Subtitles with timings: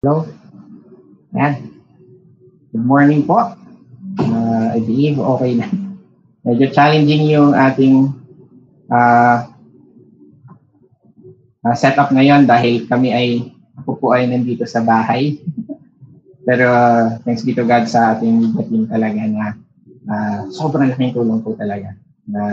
[0.00, 0.24] Hello?
[1.36, 1.60] Yan.
[2.72, 3.52] Good morning po.
[4.16, 5.68] Uh, I believe okay na.
[6.48, 8.08] Medyo challenging yung ating
[8.88, 9.44] uh,
[11.60, 13.28] uh, setup ngayon dahil kami ay
[13.76, 15.36] ako po ay nandito sa bahay.
[16.48, 19.52] Pero uh, thanks be to God sa ating media team talaga na
[20.08, 21.92] uh, sobrang laking tulong po talaga
[22.24, 22.44] na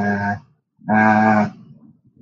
[0.84, 1.48] uh,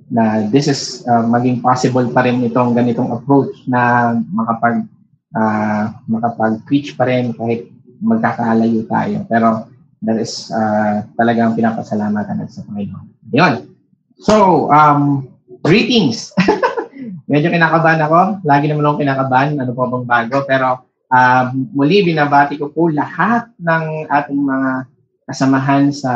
[0.06, 4.86] na this is uh, maging possible pa rin itong ganitong approach na makapag
[5.36, 7.68] uh, makapag-preach pa rin kahit
[8.00, 9.18] magkakalayo tayo.
[9.28, 9.48] Pero
[10.04, 13.06] that is uh, talagang pinapasalamatan sa Panginoon.
[13.36, 13.54] Yun.
[14.24, 15.28] So, um,
[15.60, 16.32] greetings.
[17.30, 18.40] Medyo kinakabahan ako.
[18.48, 19.60] Lagi naman akong kinakabahan.
[19.60, 20.36] Ano po bang bago?
[20.48, 24.70] Pero um, muli binabati ko po lahat ng ating mga
[25.26, 26.14] kasamahan sa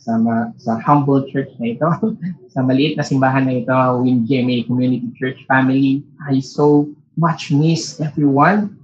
[0.00, 0.16] sa
[0.56, 1.90] sa humble church na ito,
[2.56, 6.00] sa maliit na simbahan na ito, Win GMA Community Church Family.
[6.24, 8.76] I so much miss everyone.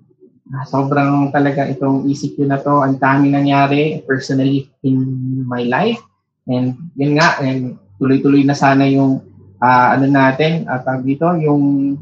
[0.52, 4.98] Uh, sobrang talaga itong ECQ na to, ang dami nangyari personally in
[5.46, 6.00] my life.
[6.48, 9.22] And yun nga, and tuloy-tuloy na sana yung
[9.62, 11.96] uh, ano natin, at uh, dito, yung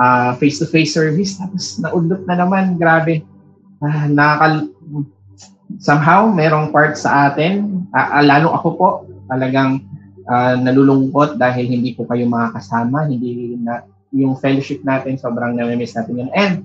[0.00, 1.38] uh, face-to-face service.
[1.38, 3.22] Tapos naudlot na naman, grabe.
[3.84, 4.72] Uh, nakakal
[5.78, 8.88] somehow merong part sa atin, uh, lalo ako po,
[9.28, 9.84] talagang
[10.28, 13.84] uh, nalulungkot dahil hindi ko kayo makakasama, hindi na
[14.14, 16.30] yung fellowship natin, sobrang namimiss natin yun.
[16.30, 16.62] And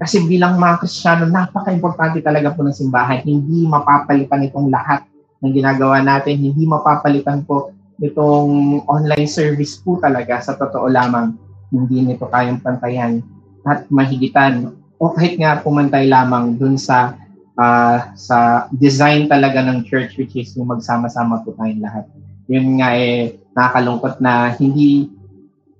[0.00, 3.22] kasi bilang mga Kristiyano, napaka-importante talaga po ng simbahan.
[3.22, 5.06] Hindi mapapalitan itong lahat
[5.44, 6.40] ng ginagawa natin.
[6.40, 11.36] Hindi mapapalitan po itong online service po talaga sa totoo lamang.
[11.68, 13.20] Hindi nito kayang pantayan
[13.68, 17.12] at mahigitan o kahit nga pumantay lamang dun sa
[17.60, 22.08] uh, sa design talaga ng church which is yung magsama-sama po tayong lahat.
[22.48, 25.12] Yun nga eh nakakalungkot na hindi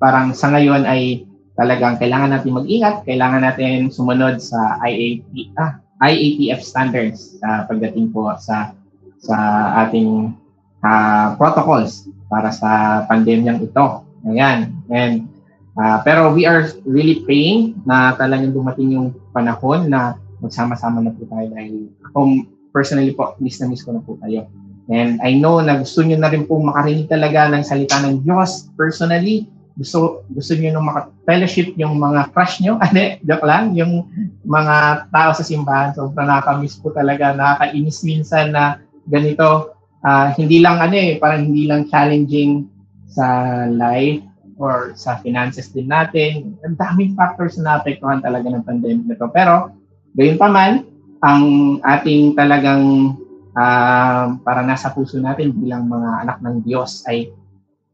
[0.00, 1.28] parang sa ngayon ay
[1.60, 8.32] talagang kailangan natin mag-ingat, kailangan natin sumunod sa IAT, ah, IATF standards uh, pagdating po
[8.40, 8.72] sa
[9.20, 9.36] sa
[9.84, 10.32] ating
[10.80, 14.00] uh, protocols para sa pandemyang ito.
[14.24, 14.72] Ayan.
[14.88, 15.28] And
[15.76, 21.28] uh, pero we are really praying na talagang dumating yung panahon na magsama-sama na po
[21.28, 24.48] tayo dahil ako personally po, miss na miss ko na po tayo.
[24.88, 28.72] And I know na gusto niyo na rin po makarinig talaga ng salita ng Diyos
[28.74, 29.44] personally
[29.76, 34.08] gusto gusto niyo nung maka-fellowship yung mga crush niyo, ane, joke lang, yung
[34.46, 35.94] mga tao sa simbahan.
[35.94, 39.74] So, nakaka-miss po talaga, nakakainis minsan na ganito.
[40.00, 42.64] Uh, hindi lang ano eh, parang hindi lang challenging
[43.10, 43.26] sa
[43.68, 44.24] life
[44.56, 46.56] or sa finances din natin.
[46.64, 49.28] Ang daming factors na naapektuhan talaga ng pandemic na to.
[49.32, 49.72] Pero,
[50.16, 50.84] gayon pa man,
[51.20, 51.44] ang
[51.84, 53.16] ating talagang
[53.56, 57.32] uh, para nasa puso natin bilang mga anak ng Diyos ay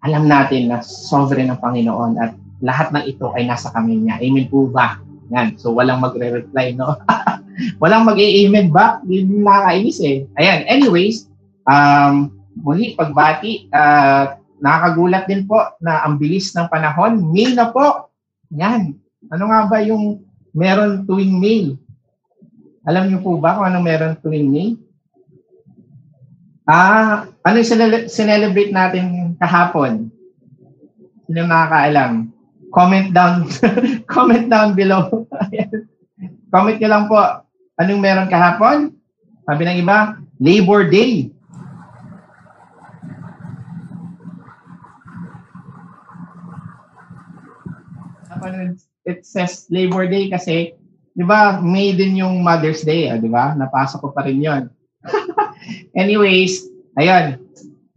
[0.06, 4.22] alam natin na sovereign ang Panginoon at lahat ng ito ay nasa kamay niya.
[4.22, 5.02] Amen po ba?
[5.34, 5.58] Yan.
[5.58, 6.94] So, walang magre-reply, no?
[7.82, 9.02] walang mag-amen back.
[9.02, 10.16] Hindi nakakainis eh.
[10.38, 10.62] Ayan.
[10.70, 11.26] Anyways,
[11.66, 17.34] um, muli, pagbati, uh, nakakagulat din po na ang bilis ng panahon.
[17.34, 18.08] May na po.
[18.54, 18.94] Yan.
[19.34, 20.22] Ano nga ba yung
[20.54, 21.74] meron tuwing May?
[22.86, 24.68] Alam niyo po ba kung anong meron tuwing May?
[26.66, 27.70] Ah, ano yung
[28.06, 30.08] sinele- natin kahapon?
[31.26, 32.30] Sino nakakaalam?
[32.74, 33.48] Comment down
[34.14, 35.26] comment down below.
[36.52, 37.20] comment niyo lang po.
[37.76, 38.96] Anong meron kahapon?
[39.46, 41.30] Sabi ng iba, Labor Day.
[49.06, 50.74] It says Labor Day kasi,
[51.14, 53.54] di ba, May din yung Mother's Day, ah, di ba?
[53.54, 54.66] Napasok ko pa rin yon.
[56.00, 56.66] Anyways,
[56.98, 57.45] ayun.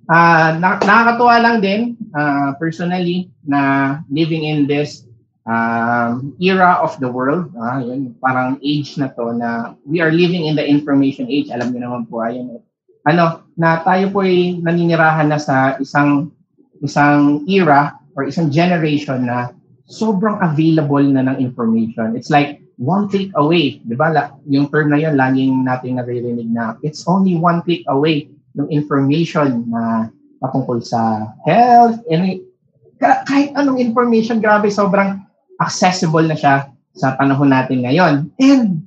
[0.10, 5.06] Uh, nakakatuwa lang din uh, personally na living in this
[5.46, 7.54] um, era of the world.
[7.54, 11.54] Uh, yun, parang age na to na we are living in the information age.
[11.54, 12.58] Alam niyo naman po, ayun.
[13.06, 16.34] Ano, na tayo po ay naninirahan na sa isang
[16.82, 19.54] isang era or isang generation na
[19.86, 22.18] sobrang available na ng information.
[22.18, 23.78] It's like one click away.
[23.86, 24.10] Di ba?
[24.50, 28.26] Yung term na yun, laging natin naririnig na it's only one click away
[28.58, 30.10] ng information na
[30.40, 32.42] patungkol sa health, any,
[33.00, 35.20] kahit anong information, grabe, sobrang
[35.60, 38.32] accessible na siya sa panahon natin ngayon.
[38.40, 38.84] And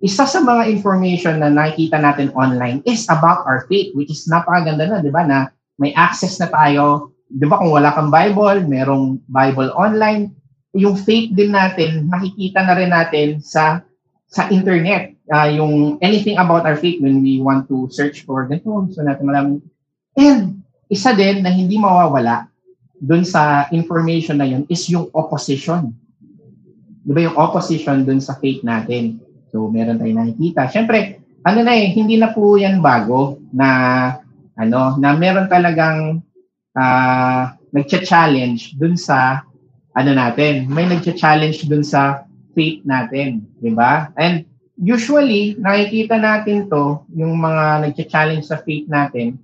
[0.00, 4.88] isa sa mga information na nakikita natin online is about our faith, which is napakaganda
[4.88, 7.14] na, di ba, na may access na tayo.
[7.30, 10.34] Di ba, kung wala kang Bible, merong Bible online,
[10.74, 13.82] yung faith din natin, makikita na rin natin sa
[14.30, 15.18] sa internet.
[15.30, 19.22] Uh, yung anything about our faith when we want to search for ganito, so natin
[19.22, 19.62] malaman.
[20.18, 22.50] And isa din na hindi mawawala
[22.98, 25.94] dun sa information na yun is yung opposition.
[27.04, 29.18] di ba yung opposition dun sa faith natin.
[29.50, 30.70] So, meron tayong nakikita.
[30.70, 33.68] Siyempre, ano na eh, hindi na po yan bago na
[34.54, 36.20] ano, na meron talagang
[36.76, 37.42] uh,
[37.72, 39.42] nagcha-challenge dun sa
[39.96, 40.68] ano natin.
[40.68, 44.12] May nagcha-challenge dun sa faith natin, di ba?
[44.14, 44.46] And
[44.80, 49.36] usually, nakikita natin to, yung mga nagcha-challenge sa faith natin,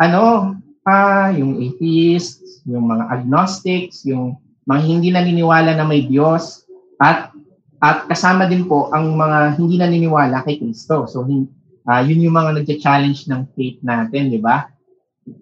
[0.00, 0.56] ano,
[0.88, 6.64] uh, yung atheists, yung mga agnostics, yung mga hindi naniniwala na may Diyos,
[6.96, 7.30] at
[7.82, 11.10] at kasama din po ang mga hindi naniniwala kay Kristo.
[11.10, 14.70] So, uh, yun yung mga nagcha-challenge ng faith natin, di ba?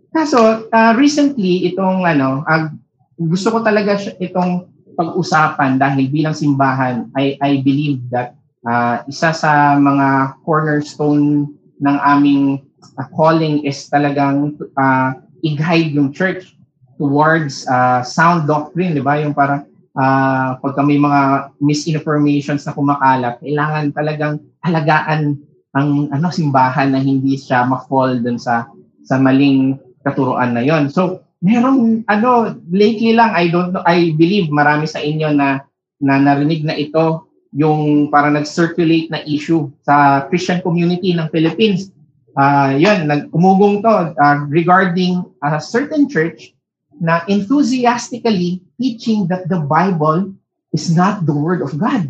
[0.08, 2.72] Kaso, uh, recently, itong ano, uh,
[3.20, 9.76] gusto ko talaga itong pag-usapan dahil bilang simbahan, I, I believe that uh, isa sa
[9.76, 11.48] mga cornerstone
[11.80, 12.60] ng aming
[13.00, 16.56] uh, calling is talagang uh, i-guide yung church
[17.00, 19.16] towards uh, sound doctrine, di ba?
[19.16, 19.64] Yung parang
[19.96, 25.40] uh, pagka may mga misinformations na kumakalat, kailangan talagang halagaan
[25.70, 28.68] ang ano simbahan na hindi siya ma-fall dun sa
[29.06, 30.90] sa maling katuruan na yon.
[30.90, 35.64] So, merong ano lately lang I don't know I believe marami sa inyo na
[36.04, 41.90] na narinig na ito yung para nag-circulate na issue sa Christian community ng Philippines.
[42.38, 46.54] Uh, yun, nag-umugong to uh, regarding a certain church
[47.02, 50.30] na enthusiastically teaching that the Bible
[50.70, 52.06] is not the Word of God.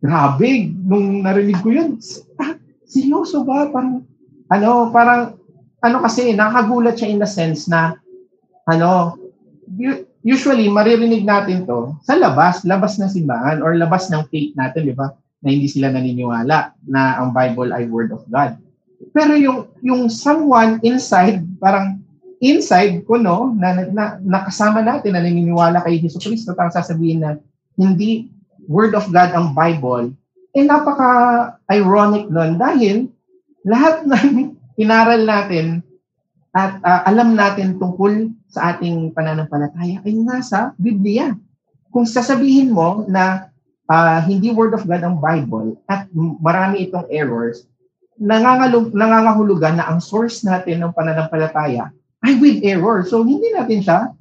[0.00, 2.00] Grabe, nung narinig ko yun,
[2.40, 2.56] ah,
[2.88, 3.68] seryoso ba?
[3.68, 4.06] Parang,
[4.48, 5.36] ano, parang,
[5.84, 7.98] ano kasi, nakagulat siya in the sense na
[8.70, 9.20] ano,
[10.26, 14.96] usually maririnig natin to sa labas, labas ng simbahan or labas ng faith natin, di
[14.98, 15.14] ba?
[15.46, 18.58] Na hindi sila naniniwala na ang Bible ay word of God.
[19.14, 22.02] Pero yung yung someone inside, parang
[22.42, 27.38] inside ko no, na, na nakasama natin na naniniwala kay Hesus Kristo, parang sasabihin na
[27.78, 28.26] hindi
[28.66, 30.10] word of God ang Bible,
[30.58, 33.06] eh napaka-ironic nun dahil
[33.62, 35.85] lahat ng inaral natin
[36.56, 41.36] at uh, alam natin tungkol sa ating pananampalataya ay nasa Biblia.
[41.92, 43.52] Kung sasabihin mo na
[43.92, 47.68] uh, hindi Word of God ang Bible at marami itong errors,
[48.16, 51.92] nangangalug, nangangahulugan na ang source natin ng pananampalataya
[52.24, 53.04] ay with error.
[53.04, 54.16] So, hindi natin siya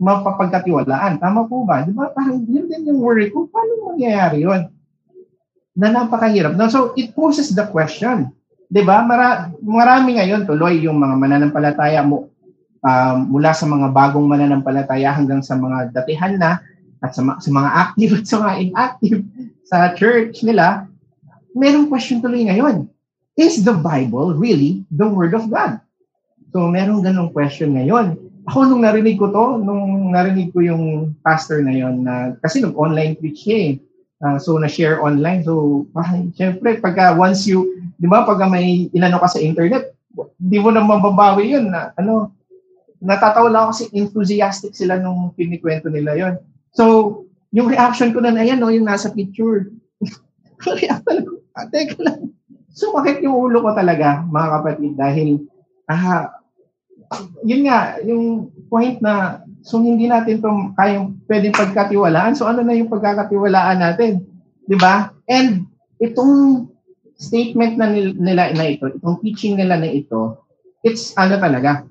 [0.00, 1.20] mapapagkatiwalaan.
[1.20, 1.84] Tama po ba?
[1.84, 2.08] Di ba?
[2.16, 3.44] Parang yun din yung worry ko.
[3.52, 4.72] Paano mangyayari yun?
[5.76, 6.56] Na napakahirap.
[6.56, 8.32] No, so, it poses the question
[8.68, 9.04] 'di ba?
[9.04, 12.28] Mara, marami ngayon tuloy yung mga mananampalataya mo
[12.84, 16.60] uh, mula sa mga bagong mananampalataya hanggang sa mga datihan na
[16.98, 19.20] at sa, sa mga active at sa mga inactive
[19.68, 20.90] sa church nila,
[21.54, 22.90] merong question tuloy ngayon.
[23.38, 25.78] Is the Bible really the Word of God?
[26.50, 28.18] So merong ganong question ngayon.
[28.48, 32.74] Ako nung narinig ko to, nung narinig ko yung pastor na yon na kasi nung
[32.74, 33.76] online preach eh.
[34.18, 35.46] Uh, so na-share online.
[35.46, 39.90] So ah, syempre pagka once you di ba, pag may inano ka sa internet,
[40.38, 42.30] hindi mo na mababawi yun na, ano,
[43.02, 46.34] natatawa lang ako kasi enthusiastic sila nung pinikwento nila yon
[46.74, 49.74] So, yung reaction ko na na yan, no, yung nasa picture.
[50.82, 52.30] reaction ko, ah, teka lang.
[52.70, 55.28] Sumakit yung ulo ko talaga, mga kapatid, dahil,
[55.90, 56.38] ah,
[57.42, 62.76] yun nga, yung point na, so hindi natin to kayang pwedeng pagkatiwalaan, so ano na
[62.78, 64.22] yung pagkakatiwalaan natin?
[64.68, 65.10] Di ba?
[65.26, 65.66] And
[65.98, 66.68] itong
[67.18, 70.38] statement na nila na ito, itong teaching nila na ito,
[70.86, 71.82] it's ano talaga,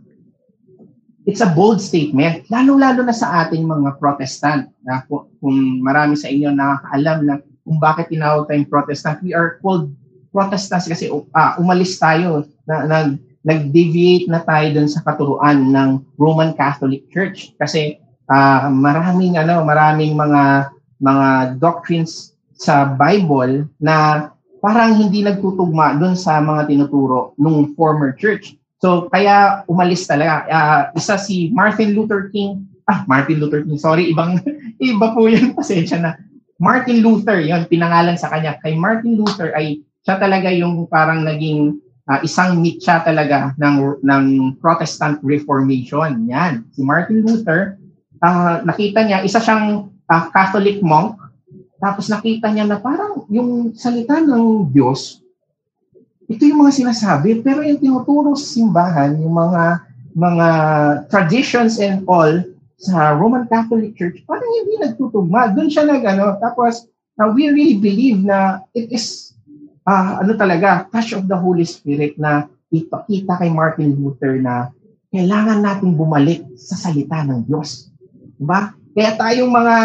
[1.27, 4.72] it's a bold statement, lalo-lalo na sa ating mga protestant.
[4.88, 7.36] Na kung, marami sa inyo nakakaalam na
[7.67, 9.91] kung bakit tinawag tayong protestant, we are called
[10.31, 16.55] protestants kasi uh, umalis tayo, na, nag, nag-deviate na tayo dun sa katuruan ng Roman
[16.55, 17.51] Catholic Church.
[17.60, 18.00] Kasi
[18.31, 20.72] uh, maraming ano, maraming mga
[21.03, 21.27] mga
[21.60, 28.57] doctrines sa Bible na parang hindi nagtutugma doon sa mga tinuturo nung former church.
[28.77, 30.45] So kaya umalis talaga.
[30.45, 32.65] Uh, isa si Martin Luther King.
[32.85, 33.77] Ah, Martin Luther King.
[33.81, 34.37] Sorry, ibang
[34.81, 35.57] iba po 'yan.
[35.57, 36.11] Pasensya na.
[36.57, 38.57] Martin Luther, 'yon pinangalan sa kanya.
[38.61, 44.25] Kay Martin Luther ay siya talaga yung parang naging uh, isang mitya talaga ng ng
[44.63, 46.25] Protestant Reformation.
[46.31, 46.63] Yan.
[46.71, 47.75] Si Martin Luther,
[48.23, 51.19] uh, nakita niya isa siyang uh, Catholic monk
[51.77, 55.22] tapos nakita niya na parang yung salita ng Diyos,
[56.27, 59.63] ito yung mga sinasabi, pero yung tinuturo sa simbahan, yung mga
[60.17, 60.50] mga
[61.13, 62.41] traditions and all
[62.77, 65.53] sa Roman Catholic Church, parang hindi nagtutugma.
[65.53, 66.89] Doon siya nag, ano, tapos
[67.22, 69.38] uh, we really believe na it is,
[69.86, 74.74] uh, ano talaga, touch of the Holy Spirit na ipakita kay Martin Luther na
[75.13, 77.93] kailangan natin bumalik sa salita ng Diyos.
[78.38, 78.74] Diba?
[78.93, 79.75] Kaya tayong mga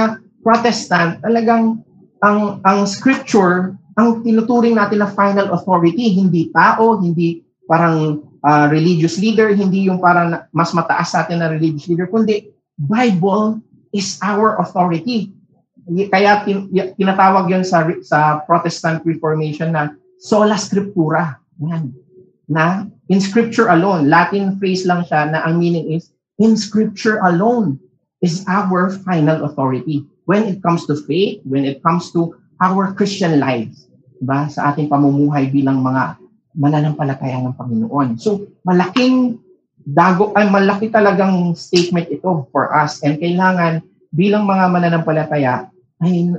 [0.43, 1.87] Protestant, talagang
[2.23, 9.21] ang ang scripture ang tinuturing natin na final authority, hindi tao, hindi parang uh, religious
[9.21, 12.49] leader, hindi yung parang mas mataas sa atin na religious leader, kundi
[12.81, 13.61] Bible
[13.93, 15.31] is our authority.
[16.09, 21.37] Kaya tin, tinatawag yon sa sa Protestant Reformation na sola scriptura.
[21.61, 21.93] Yan.
[22.49, 27.77] Na in scripture alone, Latin phrase lang siya na ang meaning is in scripture alone
[28.25, 33.43] is our final authority when it comes to faith, when it comes to our Christian
[33.43, 33.91] lives,
[34.23, 36.19] ba sa ating pamumuhay bilang mga
[36.55, 38.09] mananampalataya ng Panginoon.
[38.23, 39.43] So, malaking
[39.83, 43.83] dago ay malaki talagang statement ito for us and kailangan
[44.15, 45.67] bilang mga mananampalataya
[45.99, 46.31] ay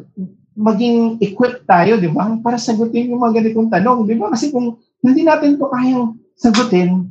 [0.53, 2.29] maging equipped tayo, di ba?
[2.39, 4.31] Para sagutin yung mga ganitong tanong, di ba?
[4.31, 7.09] Kasi kung hindi natin to kayang sagutin,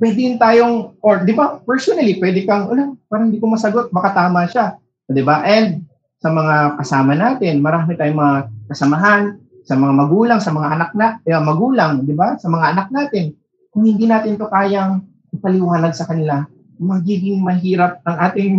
[0.00, 4.48] pwede tayong, or di ba, personally, pwede kang, wala, parang hindi ko masagot, baka tama
[4.50, 4.81] siya.
[5.08, 5.42] Di ba?
[5.42, 5.86] And
[6.22, 7.58] sa mga kasama natin.
[7.58, 8.36] Marami tayong mga
[8.70, 9.22] kasamahan,
[9.66, 12.38] sa mga magulang, sa mga anak na, eh, magulang, di ba?
[12.38, 13.34] Sa mga anak natin.
[13.74, 15.02] Kung hindi natin to kayang
[15.34, 16.46] ipaliwanag sa kanila,
[16.78, 18.54] magiging mahirap ang ating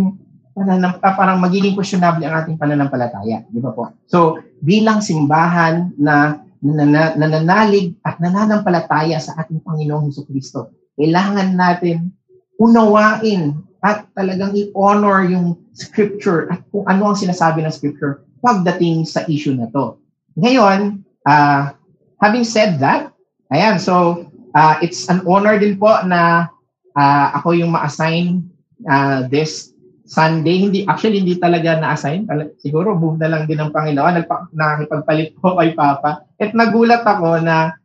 [0.52, 3.48] pananam, ah, parang magiging questionable ang ating pananampalataya.
[3.48, 3.96] Di ba po?
[4.04, 12.12] So, bilang simbahan na nananalig at nananampalataya sa ating Panginoong Heso Kristo, kailangan natin
[12.56, 19.28] unawain at talagang i-honor yung scripture at kung ano ang sinasabi ng scripture pagdating sa
[19.28, 20.00] issue na to.
[20.40, 21.76] Ngayon, uh,
[22.24, 23.12] having said that,
[23.52, 24.24] ayan, so
[24.56, 26.48] uh, it's an honor din po na
[26.96, 28.48] uh, ako yung ma-assign
[28.88, 30.60] uh, this Sunday.
[30.64, 32.28] Hindi, actually, hindi talaga na-assign.
[32.60, 34.24] Siguro, move na lang din ng Panginoon.
[34.24, 36.24] Nagpa, nakipagpalit po kay Papa.
[36.40, 37.76] At nagulat ako na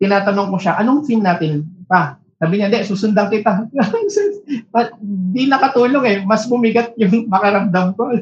[0.00, 2.20] tinatanong ko siya, anong theme natin pa?
[2.36, 3.64] Sabi niya, hindi, susundan kita.
[5.32, 6.18] Di nakatulong eh.
[6.28, 8.12] Mas bumigat yung makaramdam ko.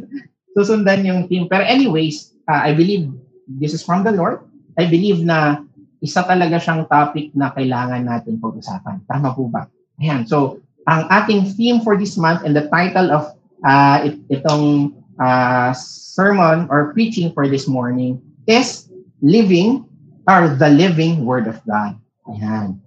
[0.55, 1.51] Susundan yung team.
[1.51, 3.11] Pero anyways, uh, I believe
[3.59, 4.47] this is from the Lord.
[4.79, 5.67] I believe na
[5.99, 9.03] isa talaga siyang topic na kailangan natin pag-usapan.
[9.11, 9.67] Tama po ba?
[9.99, 10.29] Ayan.
[10.29, 15.73] So, ang ating theme for this month and the title of uh, it, itong uh,
[15.75, 18.93] sermon or preaching for this morning is
[19.25, 19.89] Living
[20.29, 21.97] or the Living Word of God.
[22.29, 22.79] Ayan.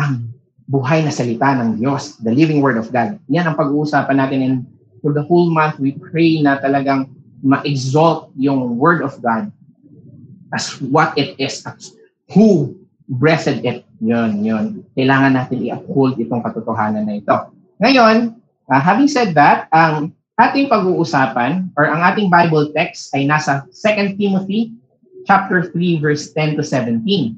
[0.00, 0.37] Ang
[0.68, 3.16] buhay na salita ng Diyos, the living word of God.
[3.32, 4.56] Yan ang pag-uusapan natin and
[5.00, 7.08] for the whole month we pray na talagang
[7.40, 9.48] ma-exalt yung word of God
[10.52, 11.96] as what it is, as
[12.28, 12.76] who
[13.08, 13.88] breathed it.
[13.98, 14.84] Yun, yun.
[14.92, 17.36] Kailangan natin i-uphold itong katotohanan na ito.
[17.80, 18.36] Ngayon,
[18.68, 24.20] uh, having said that, ang ating pag-uusapan or ang ating Bible text ay nasa 2
[24.20, 24.70] Timothy
[25.26, 27.34] chapter 3 verse 10 to 17.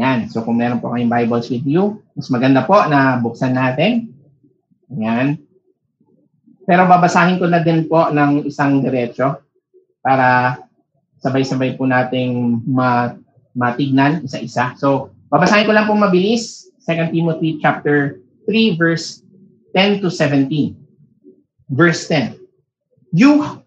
[0.00, 0.28] Yan.
[0.32, 4.08] So kung meron po kayong Bibles with you, mas maganda po na buksan natin.
[4.96, 5.36] Yan.
[6.64, 9.42] Pero babasahin ko na din po ng isang diretso
[10.00, 10.58] para
[11.20, 13.12] sabay-sabay po nating ma
[13.52, 14.72] matignan isa-isa.
[14.80, 18.18] So babasahin ko lang po mabilis 2 Timothy chapter
[18.48, 19.22] 3 verse
[19.76, 20.76] 10 to 17.
[21.72, 22.36] Verse 10.
[23.12, 23.60] You,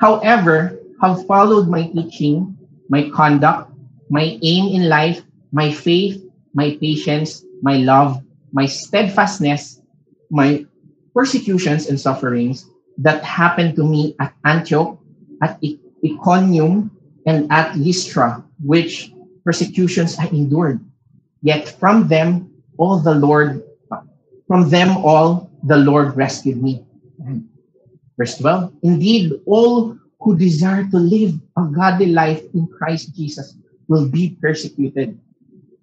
[0.00, 2.56] however, have followed my teaching,
[2.88, 3.72] my conduct,
[4.12, 6.22] my aim in life, my faith,
[6.54, 9.80] my patience, my love, my steadfastness,
[10.30, 10.64] my
[11.14, 12.66] persecutions and sufferings
[12.98, 14.98] that happened to me at Antioch,
[15.42, 15.60] at
[16.04, 16.90] Iconium,
[17.26, 19.12] and at Lystra, which
[19.44, 20.80] persecutions I endured.
[21.42, 23.62] Yet from them all the Lord,
[24.46, 26.84] from them all the Lord rescued me.
[28.16, 33.56] Verse 12, indeed, all who desire to live a godly life in Christ Jesus
[33.88, 35.18] will be persecuted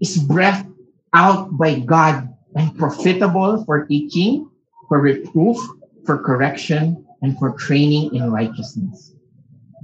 [0.00, 0.66] is breathed
[1.12, 4.50] out by God and profitable for teaching,
[4.88, 5.58] for reproof,
[6.06, 9.12] for correction, and for training in righteousness,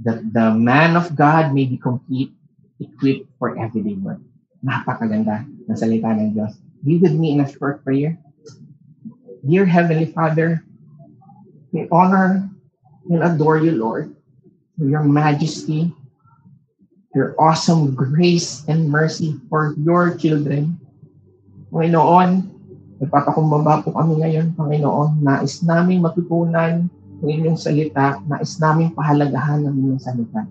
[0.03, 2.31] that the man of God may be complete,
[2.79, 4.19] equipped for everyday work.
[4.65, 6.57] Napakaganda ng salita ng Diyos.
[6.81, 8.17] Be with me in a short prayer.
[9.45, 10.63] Dear Heavenly Father,
[11.69, 12.49] we honor
[13.09, 14.15] and adore you, Lord,
[14.77, 15.93] for your majesty,
[17.15, 20.75] your awesome grace and mercy for your children.
[21.71, 22.43] Panginoon,
[22.99, 26.91] nagpapakumbaba po kami ngayon, Panginoon, nais namin matutunan
[27.23, 30.43] ng inyong salita, nais namin pahalagahan ng inyong salita.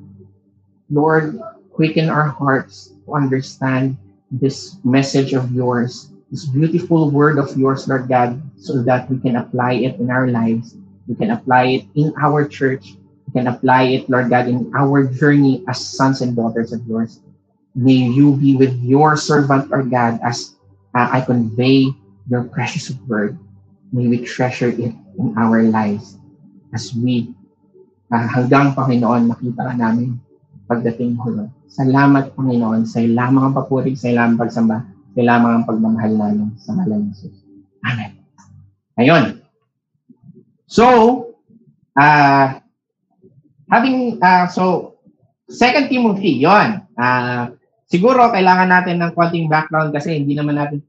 [0.88, 1.36] Lord,
[1.76, 4.00] quicken our hearts to understand
[4.32, 9.36] this message of yours, this beautiful word of yours, Lord God, so that we can
[9.36, 10.80] apply it in our lives.
[11.04, 12.96] We can apply it in our church.
[13.34, 17.18] Can apply it, Lord God, in our journey as sons and daughters of yours.
[17.74, 20.54] May you be with your servant, Lord God, as
[20.94, 21.90] uh, I convey
[22.30, 23.34] your precious word.
[23.90, 26.14] May we treasure it in our lives
[26.70, 27.34] as we
[28.14, 30.22] uh, hanggang Panginoon makita ka namin
[30.70, 31.50] pagdating mo.
[31.66, 36.78] Salamat Panginoon sa lamang ang papuri, sa lamang pagsamba, sa lamang ang pagmamahal namin sa
[36.78, 37.34] ngalan ng Jesus.
[37.82, 38.14] Amen.
[38.94, 39.42] Ayun.
[40.70, 40.86] So,
[41.98, 42.62] uh,
[43.74, 44.94] having, uh, so,
[45.50, 46.86] Second Timothy, yon.
[46.94, 47.52] Uh,
[47.90, 50.80] siguro kailangan natin ng konting background kasi hindi naman natin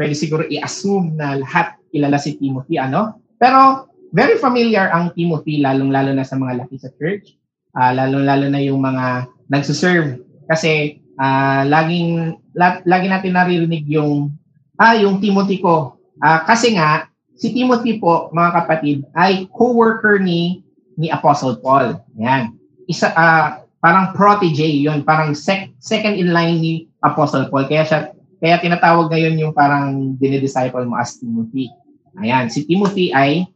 [0.00, 3.20] pwede siguro i-assume na lahat kilala si Timothy, ano?
[3.36, 7.36] Pero very familiar ang Timothy, lalong-lalo na sa mga laki sa church,
[7.76, 10.24] uh, lalong-lalo na yung mga nagsuserve.
[10.48, 14.32] Kasi uh, laging, la, lagi natin naririnig yung,
[14.80, 16.00] ah, yung Timothy ko.
[16.16, 17.06] Uh, kasi nga,
[17.36, 20.64] si Timothy po, mga kapatid, ay co-worker ni,
[21.00, 21.96] ni Apostle Paul.
[22.20, 22.52] Yan.
[22.84, 27.64] Isa, uh, parang protege yon parang sec- second in line ni Apostle Paul.
[27.64, 31.72] Kaya siya kaya tinatawag ngayon yung parang dinidisciple mo as Timothy.
[32.20, 33.48] Ayan, si Timothy ay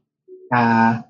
[0.52, 1.04] uh,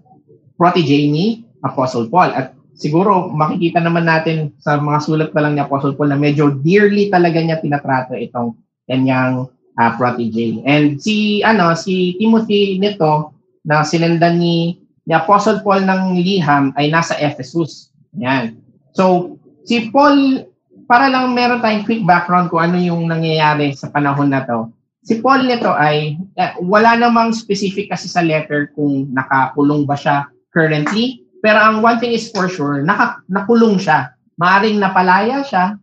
[0.59, 2.31] protege ni Apostle Paul.
[2.35, 6.55] At siguro makikita naman natin sa mga sulat pa lang ni Apostle Paul na medyo
[6.63, 10.63] dearly talaga niya tinatrato itong kanyang uh, protege.
[10.63, 16.89] And si ano si Timothy nito na sinendan ni, ni Apostle Paul ng liham ay
[16.89, 17.93] nasa Ephesus.
[18.17, 18.61] Ayan.
[18.97, 20.49] So si Paul
[20.85, 24.69] para lang meron tayong quick background kung ano yung nangyayari sa panahon na to.
[25.05, 30.29] Si Paul nito ay eh, wala namang specific kasi sa letter kung nakakulong ba siya
[30.53, 31.21] currently.
[31.45, 34.17] Pero ang one thing is for sure, naka, nakulong siya.
[34.41, 35.77] Maaring napalaya siya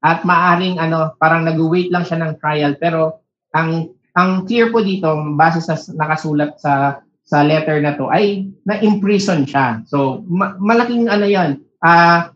[0.00, 2.72] at maaring ano, parang nag-wait lang siya ng trial.
[2.80, 3.20] Pero
[3.52, 7.00] ang ang clear po dito, base sa nakasulat sa
[7.32, 9.80] sa letter na to, ay na-imprison siya.
[9.88, 11.64] So, ma- malaking ano yan.
[11.80, 12.28] Uh,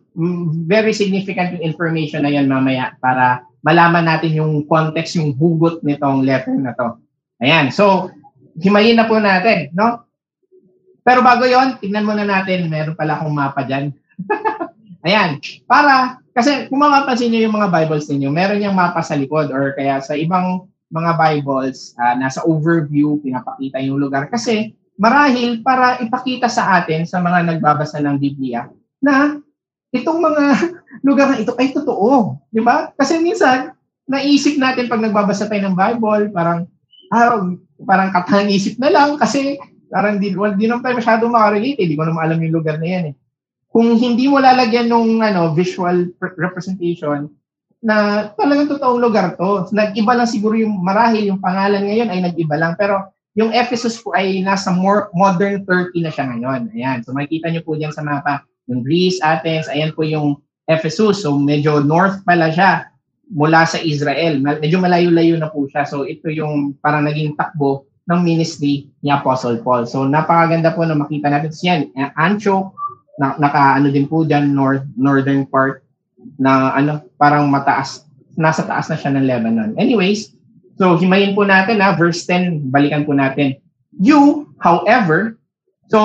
[0.65, 6.25] very significant yung information na yan mamaya para malaman natin yung context, yung hugot nitong
[6.25, 6.97] letter na to.
[7.45, 7.69] Ayan.
[7.69, 8.09] So,
[8.57, 10.09] himayin na po natin, no?
[11.05, 13.93] Pero bago yon, tignan muna natin, meron pala akong mapa dyan.
[15.07, 15.39] Ayan.
[15.69, 19.77] Para, kasi kung mapapansin nyo yung mga Bibles ninyo, meron yung mapa sa likod or
[19.77, 24.33] kaya sa ibang mga Bibles, uh, nasa overview, pinapakita yung lugar.
[24.33, 28.69] Kasi marahil para ipakita sa atin, sa mga nagbabasa ng Biblia,
[29.01, 29.39] na
[29.93, 30.45] itong mga
[31.07, 32.41] lugar na ito ay totoo.
[32.49, 32.91] Di ba?
[32.97, 33.77] Kasi minsan,
[34.09, 36.65] naisip natin pag nagbabasa tayo ng Bible, parang,
[37.13, 37.45] ah,
[37.85, 39.61] parang katang isip na lang kasi
[39.93, 41.79] parang di, well, di naman tayo masyado makarelate.
[41.79, 41.89] Eh.
[41.89, 43.15] Di ko naman alam yung lugar na yan eh.
[43.69, 46.09] Kung hindi mo lalagyan ng ano, visual
[46.41, 47.29] representation,
[47.87, 49.69] na talagang totoong lugar to.
[49.71, 52.73] Nag-iba lang siguro yung marahil, yung pangalan ngayon ay nag-iba lang.
[52.75, 56.73] Pero yung Ephesus po ay nasa more modern Turkey na siya ngayon.
[56.73, 57.05] Ayan.
[57.05, 61.23] So makikita nyo po diyan sa mapa yung Greece, Athens, ayan po yung Ephesus.
[61.23, 62.91] So medyo north pala siya
[63.31, 64.41] mula sa Israel.
[64.41, 65.85] Medyo malayo-layo na po siya.
[65.87, 69.85] So ito yung parang naging takbo ng ministry ni Apostle Paul.
[69.85, 71.85] So napakaganda po na makita natin siya.
[72.19, 72.73] Antioch,
[73.17, 75.85] na, naka ano din po dyan, north, northern part
[76.41, 78.05] na ano, parang mataas,
[78.37, 79.73] nasa taas na siya ng Lebanon.
[79.81, 80.36] Anyways,
[80.77, 83.57] so himayin po natin ha, verse 10, balikan po natin.
[83.97, 85.41] You, however,
[85.89, 86.01] so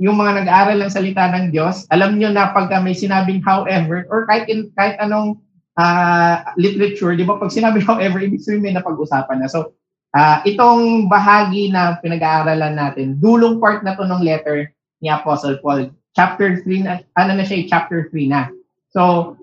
[0.00, 4.24] yung mga nag-aaral ng salita ng Diyos, alam niyo na pag may sinabing however, or
[4.24, 5.36] kahit, in, kahit anong
[5.76, 9.48] uh, literature, di ba pag sinabing however, ibig sabihin may napag-usapan na.
[9.52, 9.76] So,
[10.16, 14.72] uh, itong bahagi na pinag-aaralan natin, dulong part na to ng letter
[15.04, 15.92] ni Apostle Paul.
[16.16, 18.48] Chapter 3 na, ano na siya, chapter 3 na.
[18.90, 19.36] So,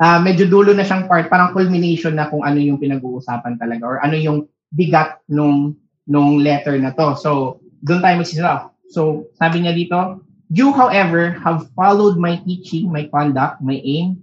[0.00, 3.96] uh, medyo dulo na siyang part, parang culmination na kung ano yung pinag-uusapan talaga or
[4.04, 4.38] ano yung
[4.72, 7.18] bigat nung nung letter na to.
[7.18, 8.70] So, doon tayo magsisimula.
[8.90, 14.22] So, sabi niya dito, You, however, have followed my teaching, my conduct, my aim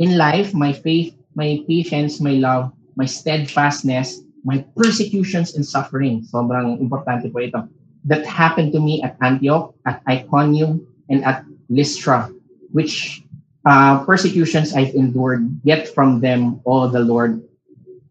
[0.00, 6.24] in life, my faith, my patience, my love, my steadfastness, my persecutions and suffering.
[6.24, 7.68] Sobrang importante po ito.
[8.08, 10.80] That happened to me at Antioch, at Iconium,
[11.12, 12.32] and at Lystra,
[12.72, 13.27] which
[13.64, 17.42] uh, persecutions I've endured, yet from them all the Lord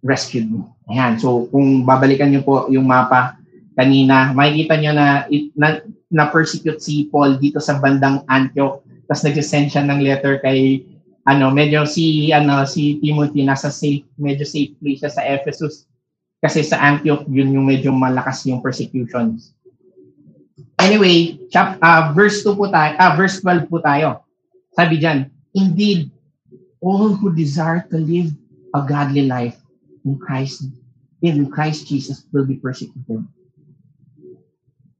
[0.04, 0.64] rescued me.
[0.88, 1.20] Ayan.
[1.20, 3.36] So, kung babalikan niyo po yung mapa,
[3.78, 5.08] kanina, makikita nyo na,
[5.54, 5.68] na,
[6.10, 8.82] na persecute si Paul dito sa bandang Antioch.
[9.06, 10.84] Tapos nag-send siya ng letter kay
[11.28, 15.86] ano, medyo si ano si Timothy nasa safe, medyo safe place siya sa Ephesus.
[16.40, 19.52] Kasi sa Antioch yun yung medyo malakas yung persecutions.
[20.80, 24.24] Anyway, chap, uh, verse 2 po tayo, ah, verse 12 po tayo.
[24.72, 25.28] Sabi diyan,
[25.58, 26.14] Indeed,
[26.86, 28.30] all who desire to live
[28.78, 29.58] a godly life
[30.06, 30.70] in Christ,
[31.26, 33.26] in Christ Jesus will be persecuted.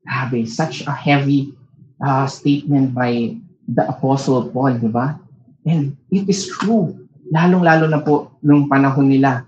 [0.02, 1.54] Grabe, such a heavy
[2.02, 3.38] uh, statement by
[3.70, 5.22] the Apostle Paul, di ba?
[5.68, 9.46] And it is true, lalong-lalo na po nung panahon nila.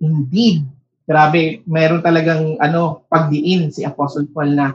[0.00, 0.64] Indeed,
[1.04, 4.72] grabe, meron talagang ano, pagdiin si Apostle Paul na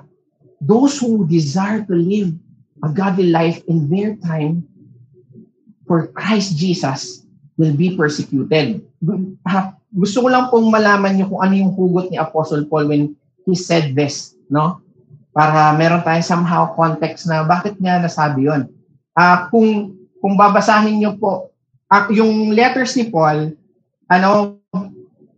[0.62, 2.38] those who desire to live
[2.86, 4.62] a godly life in their time
[5.92, 7.28] for Christ Jesus
[7.60, 8.80] will be persecuted.
[9.92, 13.12] Gusto ko lang pong malaman niyo kung ano yung hugot ni Apostle Paul when
[13.44, 14.80] he said this, no?
[15.36, 18.72] Para meron tayong somehow context na bakit niya nasabi yon.
[19.20, 21.52] Uh, kung kung babasahin niyo po
[21.92, 23.52] uh, yung letters ni Paul,
[24.08, 24.64] ano,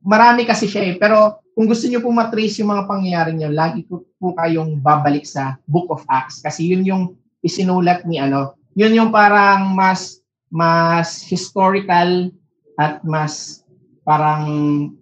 [0.05, 3.81] marami kasi siya eh, pero kung gusto niyo po matrace yung mga pangyayari niyo, lagi
[3.89, 7.03] po, po kayong babalik sa Book of Acts kasi yun yung
[7.41, 10.22] isinulat ni ano, yun yung parang mas
[10.53, 12.29] mas historical
[12.77, 13.65] at mas
[14.05, 14.45] parang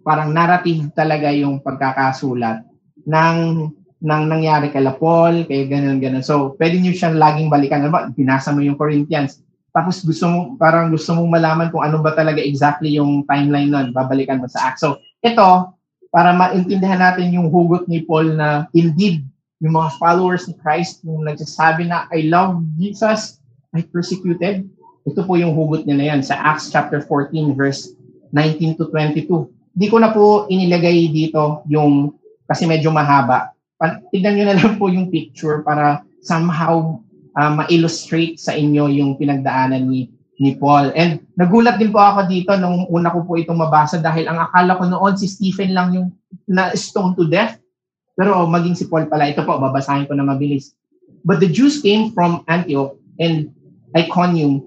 [0.00, 2.64] parang narrative talaga yung pagkakasulat
[3.04, 3.68] ng
[4.02, 6.24] ng nangyari kay Paul, kay ganun ganun.
[6.24, 7.84] So, pwede niyo siyang laging balikan.
[7.84, 8.10] Ano ba?
[8.10, 9.44] Binasa mo yung Corinthians.
[9.70, 13.92] Tapos gusto mo parang gusto mong malaman kung ano ba talaga exactly yung timeline nun,
[13.92, 14.80] babalikan mo sa Acts.
[14.80, 15.76] So, ito
[16.12, 19.24] para maintindihan natin yung hugot ni Paul na indeed,
[19.64, 23.40] yung mga followers ni Christ, yung nagsasabi na, I love Jesus,
[23.72, 24.68] I persecuted.
[25.02, 27.94] Ito po yung hugot niya na yan sa Acts chapter 14 verse
[28.30, 29.28] 19 to 22.
[29.74, 32.14] Hindi ko na po inilagay dito yung,
[32.46, 33.52] kasi medyo mahaba.
[34.14, 37.02] Tignan nyo na lang po yung picture para somehow
[37.34, 40.08] uh, ma-illustrate sa inyo yung pinagdaanan ni
[40.42, 40.90] ni Paul.
[40.98, 44.74] And nagulat din po ako dito nung una ko po itong mabasa dahil ang akala
[44.74, 46.08] ko noon si Stephen lang yung
[46.50, 47.62] na stone to death.
[48.18, 49.30] Pero maging si Paul pala.
[49.30, 50.74] Ito po, babasahin ko na mabilis.
[51.22, 53.54] But the Jews came from Antioch and
[53.94, 54.66] Iconium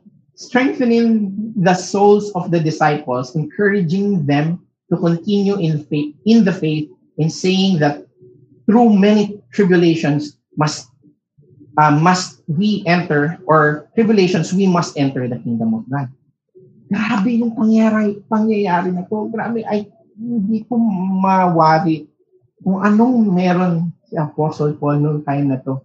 [0.41, 6.89] strengthening the souls of the disciples, encouraging them to continue in faith, in the faith,
[7.21, 8.01] and saying that
[8.65, 10.89] through many tribulations must
[11.77, 16.11] uh, must we enter, or tribulations, we must enter the kingdom of God.
[16.91, 19.31] Grabe yung pangyayari, pangyayari na to.
[19.31, 19.87] Grabe, ay
[20.19, 20.75] hindi ko
[21.23, 22.11] mawari
[22.59, 25.79] kung anong meron si Apostle Paul noong time na to.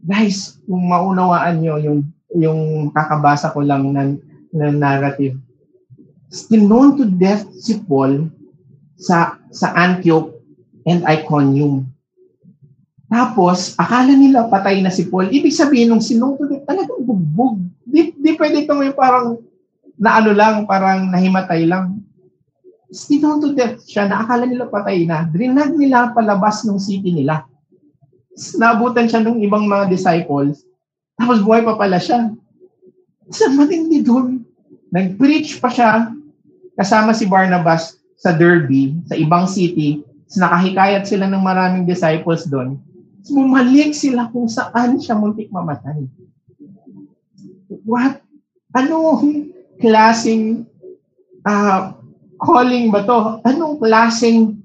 [0.00, 2.00] Guys, kung maunawaan nyo yung,
[2.36, 4.10] yung kakabasa ko lang ng,
[4.52, 5.40] ng narrative,
[6.52, 8.28] known to death si Paul
[8.96, 10.36] sa sa Antioch
[10.84, 11.88] and Iconium.
[13.06, 15.30] Tapos, akala nila patay na si Paul.
[15.30, 17.62] Ibig sabihin, nung sinutunod, talagang bugbog.
[17.86, 19.38] Di, di pwede itong yung parang
[19.96, 22.02] na ano lang, parang nahimatay lang.
[22.90, 25.26] Stinong to death siya na akala nila patay na.
[25.26, 27.46] Drinag nila palabas ng city nila.
[28.58, 30.66] Nabutan siya ng ibang mga disciples.
[31.16, 32.32] Tapos buhay pa pala siya.
[33.32, 34.44] Sa matindi doon.
[34.92, 36.12] Nag-preach pa siya
[36.78, 40.04] kasama si Barnabas sa Derby, sa ibang city.
[40.36, 42.78] Nakahikayat sila ng maraming disciples doon
[43.30, 46.06] bumalik sila kung saan siya muntik mamatay.
[47.86, 48.22] What?
[48.76, 49.22] Ano
[49.80, 50.68] klaseng
[51.42, 51.96] uh,
[52.38, 53.42] calling ba to?
[53.48, 54.60] Anong klaseng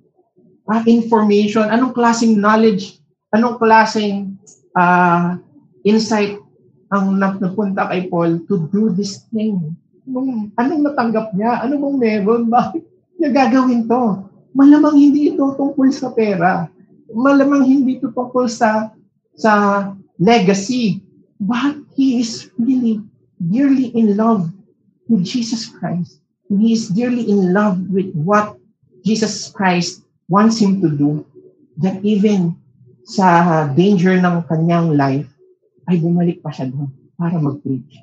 [0.67, 1.71] uh, information?
[1.71, 2.99] Anong klaseng knowledge?
[3.31, 4.35] Anong klaseng
[4.75, 5.39] uh,
[5.87, 6.37] insight
[6.91, 9.75] ang napunta kay Paul to do this thing?
[10.05, 11.63] Anong, anong natanggap niya?
[11.63, 12.49] Ano bang meron?
[12.53, 12.83] Bakit
[13.21, 14.27] niya gagawin to?
[14.51, 16.67] Malamang hindi ito tungkol sa pera
[17.13, 18.91] malamang hindi ito tungkol sa
[19.35, 19.53] sa
[20.19, 21.03] legacy,
[21.39, 22.99] but he is really
[23.39, 24.47] dearly in love
[25.07, 26.19] with Jesus Christ.
[26.51, 28.59] He is dearly in love with what
[29.07, 31.23] Jesus Christ wants him to do.
[31.79, 32.59] That even
[33.07, 35.30] sa danger ng kanyang life,
[35.89, 38.01] ay bumalik pa siya doon para mag-preach.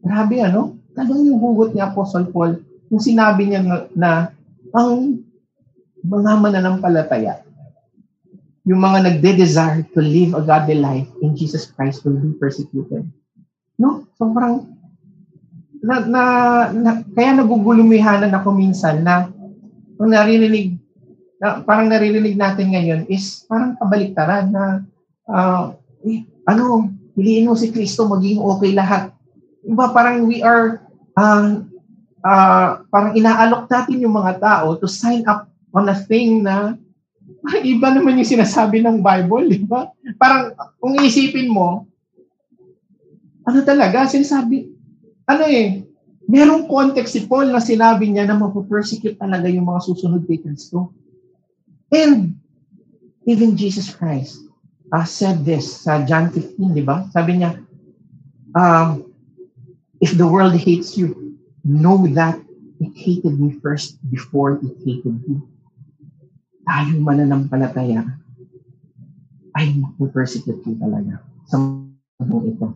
[0.00, 0.78] Grabe ano?
[0.94, 4.10] Tanong yung hugot ni Apostle Paul kung sinabi niya na, na
[4.74, 5.22] ang
[6.00, 7.44] mga mananampalataya
[8.68, 13.08] yung mga nagde-desire to live a godly life in Jesus Christ will be persecuted.
[13.80, 14.04] No?
[14.20, 14.68] Sobrang,
[15.80, 16.22] na, na,
[16.70, 19.32] na, kaya nagugulumihanan ako minsan na
[19.96, 20.76] ang naririnig,
[21.40, 24.84] na, parang naririnig natin ngayon is parang kabaliktaran na
[25.24, 25.72] uh,
[26.44, 29.12] ano, piliin mo si Kristo, maging okay lahat.
[29.60, 31.62] Diba, parang we are, uh,
[32.24, 36.74] uh, parang inaalok natin yung mga tao to sign up on a thing na
[37.64, 39.88] iba naman yung sinasabi ng Bible, di ba?
[40.18, 41.86] Parang kung isipin mo,
[43.46, 44.68] ano talaga, sinasabi,
[45.24, 45.86] ano eh,
[46.26, 50.94] merong context si Paul na sinabi niya na mapupersecute talaga yung mga susunod kay Kristo.
[51.90, 52.38] And
[53.26, 54.49] even Jesus Christ
[54.92, 57.06] uh, said this sa John 15, di ba?
[57.14, 57.58] Sabi niya,
[58.54, 59.06] um,
[60.02, 62.40] if the world hates you, know that
[62.80, 65.44] it hated me first before it hated you
[66.70, 68.06] tayong mananampalataya
[69.58, 71.18] ay mapupersecute po talaga
[71.50, 72.66] sa mundong ito.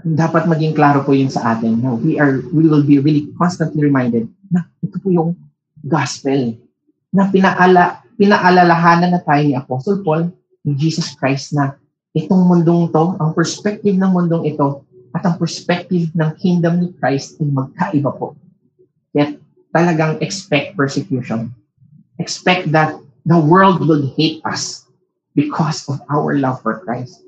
[0.00, 1.82] Dapat maging klaro po yun sa atin.
[1.82, 5.36] No, we are we will be really constantly reminded na ito po yung
[5.84, 6.56] gospel
[7.10, 10.28] na pinaala pinaalalahanan na tayo ni Apostle Paul
[10.68, 11.80] ni Jesus Christ na
[12.12, 14.84] itong mundong to, ang perspective ng mundong ito
[15.16, 18.36] at ang perspective ng kingdom ni Christ ay magkaiba po.
[19.16, 19.40] Yet
[19.72, 21.48] talagang expect persecution.
[22.20, 24.84] Expect that the world will hate us
[25.32, 27.24] because of our love for Christ.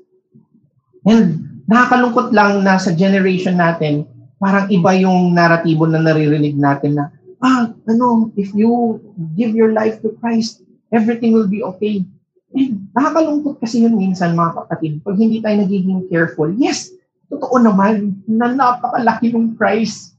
[1.09, 4.05] And nakakalungkot lang na sa generation natin,
[4.37, 7.09] parang iba yung naratibo na naririnig natin na,
[7.41, 9.01] ah, ano, if you
[9.35, 10.62] give your life to Christ,
[10.93, 12.05] everything will be okay.
[12.53, 16.53] And nakakalungkot kasi yun minsan mga kapatid, pag hindi tayo nagiging careful.
[16.53, 16.93] Yes,
[17.33, 20.13] totoo naman na napakalaki ng price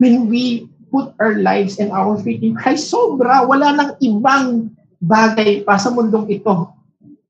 [0.00, 3.44] when we put our lives and our faith in Christ, sobra.
[3.44, 6.72] Wala nang ibang bagay pa sa mundong ito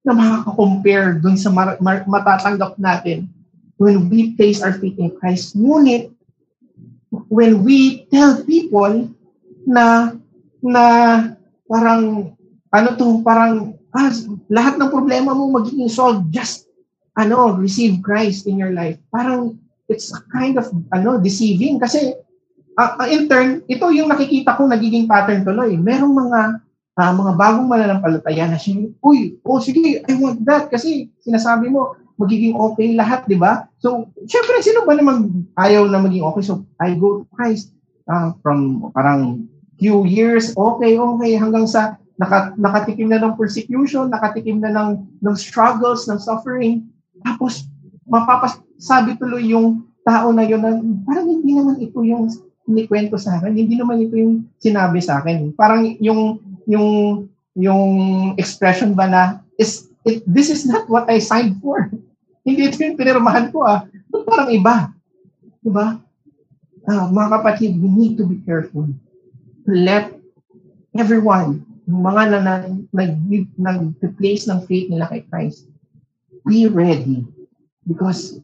[0.03, 3.31] na makaka-compare dun sa mar- mar- matatanggap natin
[3.79, 5.55] when we place our faith in Christ.
[5.59, 6.11] Ngunit,
[7.31, 9.11] when we tell people
[9.63, 10.15] na
[10.63, 10.85] na
[11.67, 12.35] parang
[12.73, 14.11] ano to, parang ah,
[14.49, 16.67] lahat ng problema mo magiging solved just
[17.13, 18.97] ano, receive Christ in your life.
[19.13, 22.17] Parang it's a kind of ano, deceiving kasi
[22.81, 25.77] uh, in turn, ito yung nakikita ko nagiging pattern tuloy.
[25.77, 26.41] Merong mga
[26.97, 31.97] uh, mga bagong mananampalataya na siya, uy, oh sige, I want that kasi sinasabi mo,
[32.21, 33.67] magiging okay lahat, di ba?
[33.81, 36.45] So, syempre, sino ba naman ayaw na maging okay?
[36.45, 37.73] So, I go to Christ
[38.07, 39.49] uh, from parang
[39.81, 45.35] few years, okay, okay, hanggang sa naka, nakatikim na ng persecution, nakatikim na ng, ng
[45.35, 46.87] struggles, ng suffering.
[47.27, 47.67] Tapos,
[48.07, 52.31] mapapasabi tuloy yung tao na yun na parang hindi naman ito yung
[52.71, 55.51] inikwento sa akin, hindi naman ito yung sinabi sa akin.
[55.59, 56.39] Parang yung
[56.71, 56.91] yung
[57.59, 57.85] yung
[58.39, 59.23] expression ba na
[59.59, 61.91] is it, this is not what I signed for.
[62.47, 63.87] hindi ito yung pinirmahan ko ah.
[64.11, 64.95] But parang iba.
[65.63, 65.99] Diba?
[66.83, 68.91] Uh, mga kapatid, we need to be careful
[69.63, 70.11] to let
[70.99, 72.55] everyone, mga na, na,
[72.97, 73.13] nag,
[73.61, 75.69] nag-place ng faith nila kay Christ,
[76.49, 77.29] be ready.
[77.85, 78.41] Because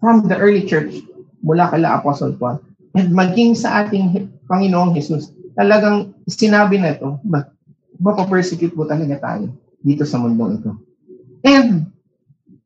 [0.00, 1.04] from the early church,
[1.44, 2.62] mula kala Apostle Paul,
[2.96, 7.20] and maging sa ating Panginoong Jesus, talagang sinabi na ito,
[8.00, 10.72] mapapersecute po talaga tayo dito sa mundong ito.
[11.44, 11.90] And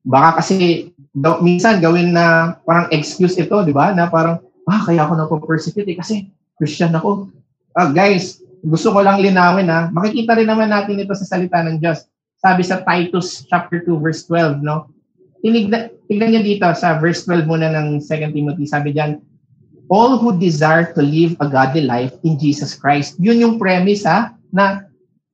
[0.06, 3.96] baka kasi daw, minsan gawin na parang excuse ito, di ba?
[3.96, 4.36] Na parang,
[4.68, 6.28] ah, kaya ako napapersecute eh, kasi
[6.60, 7.32] Christian ako.
[7.72, 9.88] Ah, guys, gusto ko lang linawin ha.
[9.94, 12.10] Makikita rin naman natin ito sa salita ng Diyos.
[12.42, 14.90] Sabi sa Titus chapter 2 verse 12, no?
[15.40, 18.66] Tinignan, tignan niyo dito sa verse 12 muna ng 2 Timothy.
[18.66, 19.22] Sabi diyan,
[19.86, 23.14] all who desire to live a godly life in Jesus Christ.
[23.22, 24.82] Yun yung premise ha, na,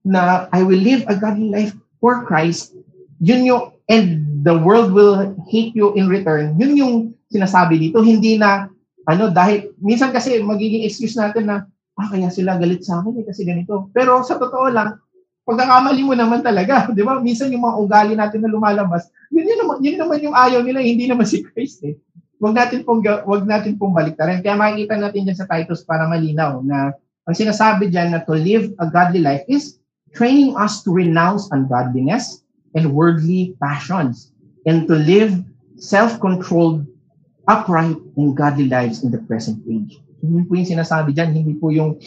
[0.04, 1.72] na I will live a godly life
[2.04, 2.76] for Christ.
[3.24, 6.60] Yun yung, and the world will hate you in return.
[6.60, 6.94] Yun yung
[7.32, 8.04] sinasabi dito.
[8.04, 8.68] Hindi na,
[9.08, 11.64] ano, dahil, minsan kasi magiging excuse natin na,
[11.98, 13.92] ah, kaya sila galit sa akin eh, kasi ganito.
[13.92, 14.96] Pero sa totoo lang,
[15.44, 17.20] pagkakamali mo naman talaga, di ba?
[17.20, 20.80] Minsan yung mga ugali natin na lumalabas, yun, yun, naman, yun naman yung ayaw nila,
[20.80, 21.96] hindi naman si Christ eh
[22.42, 24.42] wag natin pong wag natin pong baliktarin.
[24.42, 26.90] Kaya makikita natin diyan sa Titus para malinaw na
[27.22, 29.78] ang sinasabi diyan na to live a godly life is
[30.10, 32.42] training us to renounce ungodliness
[32.74, 34.34] and worldly passions
[34.66, 35.38] and to live
[35.78, 36.82] self-controlled,
[37.46, 40.02] upright, and godly lives in the present age.
[40.22, 41.98] Hindi po yung sinasabi diyan, hindi po yung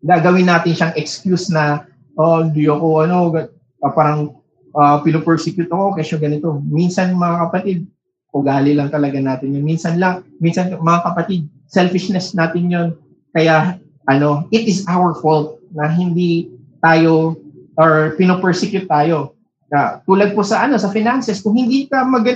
[0.00, 1.84] gagawin natin siyang excuse na,
[2.16, 4.40] oh, hindi ako, ano, uh, parang
[4.72, 6.64] uh, pinopersecute ako kasi ganito.
[6.64, 7.78] Minsan, mga kapatid,
[8.32, 9.64] ugali lang talaga natin yun.
[9.68, 12.88] Minsan lang, minsan mga kapatid, selfishness natin yun.
[13.36, 13.76] Kaya,
[14.08, 17.36] ano, it is our fault na hindi tayo
[17.76, 19.36] or pinopersecute tayo.
[19.70, 22.26] Uh, tulad po sa ano sa finances, kung hindi ka mag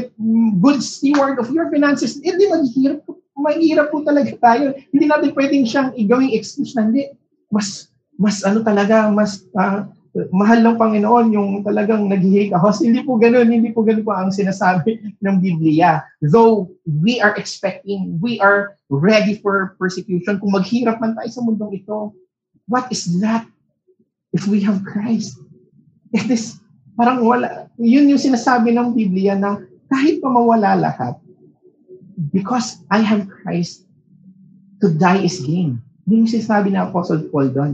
[0.63, 3.03] good steward of your finances, hindi maghihirap
[3.35, 4.79] po, maghihirap po talaga tayo.
[4.95, 7.11] Hindi natin pwedeng siyang igawing excuse na hindi.
[7.51, 9.91] Mas mas ano talaga, mas uh,
[10.31, 12.79] mahal ng Panginoon yung talagang us.
[12.79, 16.07] Hindi po ganun, hindi po ganun po ang sinasabi ng Biblia.
[16.23, 20.39] Though we are expecting, we are ready for persecution.
[20.39, 22.15] Kung maghirap man tayo sa mundong ito,
[22.71, 23.43] what is that
[24.31, 25.43] if we have Christ?
[26.15, 26.63] It is,
[26.95, 29.59] parang wala, yun yung sinasabi ng Biblia na
[29.91, 31.19] kahit pa mawala lahat,
[32.33, 33.85] because I have Christ,
[34.83, 35.81] to die is gain.
[36.05, 37.73] Hindi yung sinasabi ng Apostle Paul doon.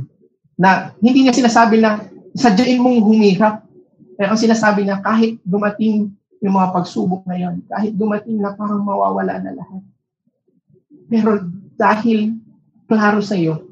[0.55, 3.67] Na hindi niya sinasabi na sadyain mong humihap.
[4.15, 8.85] Pero ang sinasabi niya, kahit dumating yung mga pagsubok na yon, kahit dumating na parang
[8.85, 9.83] mawawala na lahat.
[11.11, 11.43] Pero
[11.77, 12.39] dahil
[12.87, 13.67] klaro sa iyo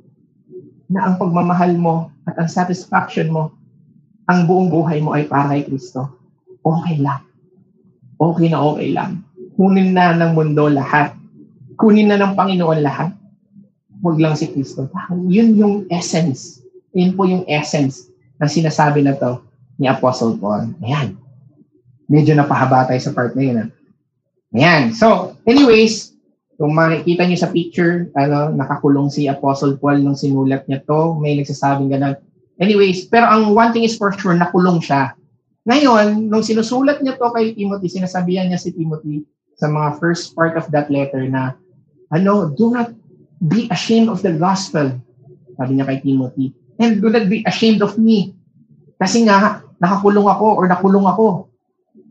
[0.88, 3.52] na ang pagmamahal mo at ang satisfaction mo,
[4.28, 6.12] ang buong buhay mo ay para kay Kristo,
[6.60, 7.24] okay lang.
[8.18, 9.24] Okay na okay lang.
[9.58, 11.18] Kunin na ng mundo lahat.
[11.74, 13.10] Kunin na ng Panginoon lahat.
[13.98, 14.86] Huwag lang si Kristo.
[15.26, 16.62] Yun yung essence.
[16.94, 18.06] Yun po yung essence
[18.38, 19.42] na sinasabi na to
[19.82, 20.70] ni Apostle Paul.
[20.86, 21.18] Ayan.
[22.06, 23.58] Medyo napahaba tayo sa part na yun.
[23.58, 23.68] Ah.
[24.54, 24.94] Ayan.
[24.94, 26.14] So, anyways,
[26.54, 31.18] kung makikita niyo sa picture, ano, nakakulong si Apostle Paul nung sinulat niya to.
[31.18, 32.14] May nagsasabing ganun.
[32.62, 35.18] Anyways, pero ang one thing is for sure, nakulong siya.
[35.66, 39.26] Ngayon, nung sinusulat niya to kay Timothy, sinasabihan niya si Timothy
[39.58, 41.58] sa mga first part of that letter na,
[42.14, 42.94] ano, do not
[43.42, 44.94] be ashamed of the gospel.
[45.58, 48.38] Sabi niya kay Timothy and do not be ashamed of me.
[48.98, 51.50] Kasi nga, nakakulong ako or nakulong ako.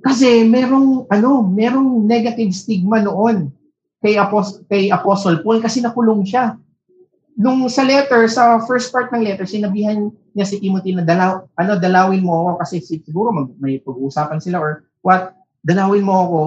[0.04, 3.52] Kasi merong, ano, merong negative stigma noon
[4.04, 6.60] kay, Apos- kay Apostle Paul kasi nakulong siya.
[7.38, 11.72] Nung sa letter, sa first part ng letter, sinabihan niya si Timothy na dalaw, ano,
[11.80, 16.40] dalawin mo ako kasi siguro mag, may pag-uusapan sila or what, dalawin mo ako.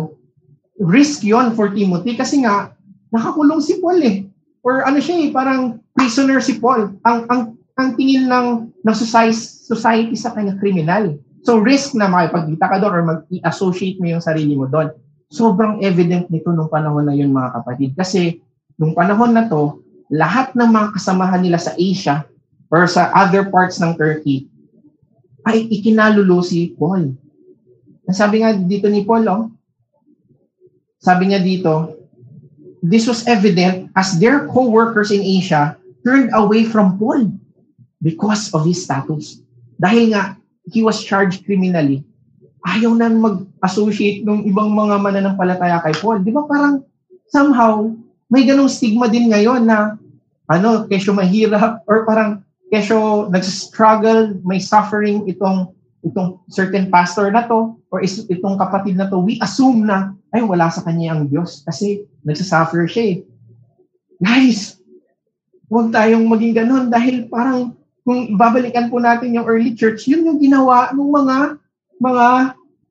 [0.80, 2.72] Risk yon for Timothy kasi nga,
[3.12, 4.24] nakakulong si Paul eh.
[4.64, 6.96] Or ano siya eh, parang prisoner si Paul.
[7.04, 7.40] Ang, ang
[7.80, 11.16] ang tingin ng, ng society, society sa kanya criminal.
[11.40, 14.92] So risk na makipagkita ka doon or mag-associate mo yung sarili mo doon.
[15.32, 17.90] Sobrang evident nito nung panahon na yun mga kapatid.
[17.96, 18.44] Kasi
[18.76, 19.80] nung panahon na to,
[20.12, 22.28] lahat ng mga kasamahan nila sa Asia
[22.68, 24.50] or sa other parts ng Turkey
[25.48, 27.16] ay ikinalulo si Paul.
[28.10, 29.48] Sabi nga dito ni Paul, oh,
[31.00, 31.96] sabi niya dito,
[32.84, 37.28] this was evident as their co-workers in Asia turned away from Paul
[38.00, 39.40] because of his status.
[39.80, 40.36] Dahil nga,
[40.68, 42.04] he was charged criminally,
[42.68, 46.20] ayaw na mag-associate ng ibang mga mananampalataya kay Paul.
[46.20, 46.84] Di ba parang
[47.32, 47.88] somehow,
[48.28, 49.96] may ganong stigma din ngayon na
[50.52, 57.76] ano, kesyo mahirap or parang kesyo nag-struggle, may suffering itong itong certain pastor na to
[57.92, 61.66] or is, itong kapatid na to, we assume na ay wala sa kanya ang Diyos
[61.66, 63.16] kasi nagsasuffer siya eh.
[64.20, 64.78] Guys,
[65.66, 67.74] huwag tayong maging ganun dahil parang
[68.06, 71.36] kung babalikan po natin yung early church, yun yung ginawa ng mga
[72.00, 72.26] mga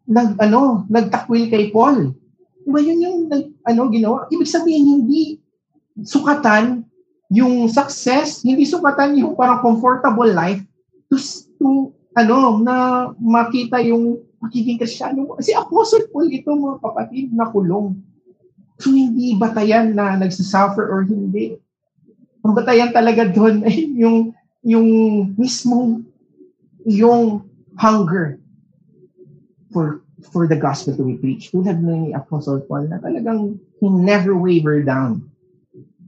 [0.09, 2.13] nag ano, nagtakwil kay Paul.
[2.65, 4.25] Diba yun yung nag, ano ginawa?
[4.29, 5.37] Ibig sabihin hindi
[6.01, 6.87] sukatan
[7.29, 10.61] yung success, hindi sukatan yung parang comfortable life
[11.13, 11.17] to,
[11.61, 12.75] to ano na
[13.21, 15.35] makita yung magiging kristyano.
[15.43, 17.95] Si Apostle Paul ito mga kapatid na kulong.
[18.79, 21.59] So hindi batayan na nagsasuffer or hindi.
[22.47, 24.31] Ang batayan talaga doon ay yung
[24.63, 24.87] yung
[25.35, 26.03] mismo
[26.87, 27.43] yung
[27.75, 28.39] hunger
[29.71, 31.55] for for the gospel to be preached.
[31.55, 35.23] Tulad ni Apostle Paul na talagang he never waver down.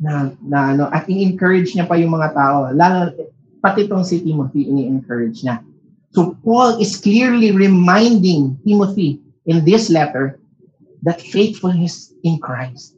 [0.02, 2.74] Na, na ano, at i-encourage niya pa yung mga tao.
[2.74, 3.14] Lalo,
[3.62, 5.62] pati itong si Timothy, ini-encourage niya.
[6.12, 10.40] So Paul is clearly reminding Timothy in this letter
[11.04, 12.96] that faithfulness in Christ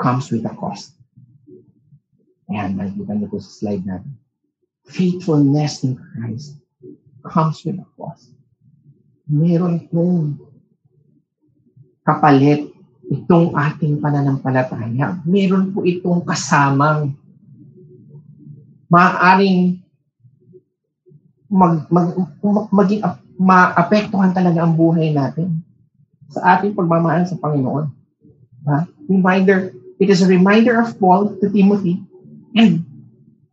[0.00, 0.96] comes with a cost.
[2.50, 4.16] Ayan, nakikita niyo po sa slide natin
[4.88, 6.58] faithfulness in Christ
[7.22, 8.34] comes with a cost.
[9.30, 10.36] Meron pong
[12.02, 12.66] kapalit
[13.06, 15.22] itong ating pananampalataya.
[15.22, 17.14] Meron po itong kasamang
[18.90, 19.80] maaaring
[21.52, 23.04] mag, mag, mag, maging
[23.36, 25.60] maapektuhan talaga ang buhay natin
[26.32, 27.92] sa ating pagmamahal sa Panginoon.
[28.64, 28.88] Ha?
[29.12, 32.00] Reminder, it is a reminder of Paul to Timothy
[32.56, 32.88] and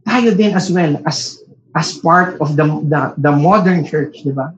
[0.08, 1.44] tayo din as well as
[1.76, 4.56] as part of the the, the modern church, di ba?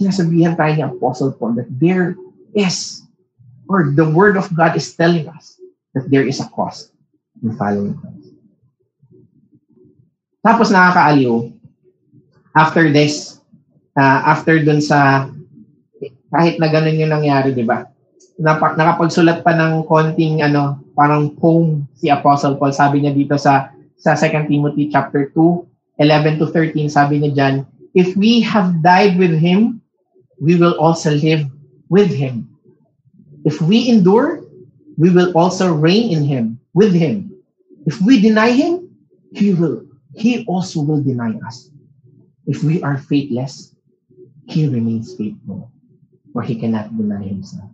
[0.00, 2.16] Sinasabihan tayo ni Apostle Paul that there
[2.56, 3.04] is
[3.68, 5.60] or the word of God is telling us
[5.92, 6.94] that there is a cost
[7.42, 8.32] in following Christ.
[10.46, 11.55] Tapos nakakaaliw,
[12.56, 13.44] after this,
[14.00, 15.28] uh, after dun sa,
[16.32, 17.84] kahit na ganun yung nangyari, di ba?
[18.40, 22.72] Nakapagsulat pa ng konting, ano, parang poem si Apostle Paul.
[22.72, 27.54] Sabi niya dito sa sa 2 Timothy chapter 2, 11 to 13, sabi niya dyan,
[27.96, 29.80] if we have died with him,
[30.36, 31.48] we will also live
[31.88, 32.44] with him.
[33.48, 34.44] If we endure,
[35.00, 37.32] we will also reign in him, with him.
[37.88, 38.92] If we deny him,
[39.32, 41.72] he will, he also will deny us.
[42.46, 43.74] If we are faithless,
[44.46, 45.70] he remains faithful,
[46.30, 47.70] for he cannot deny himself.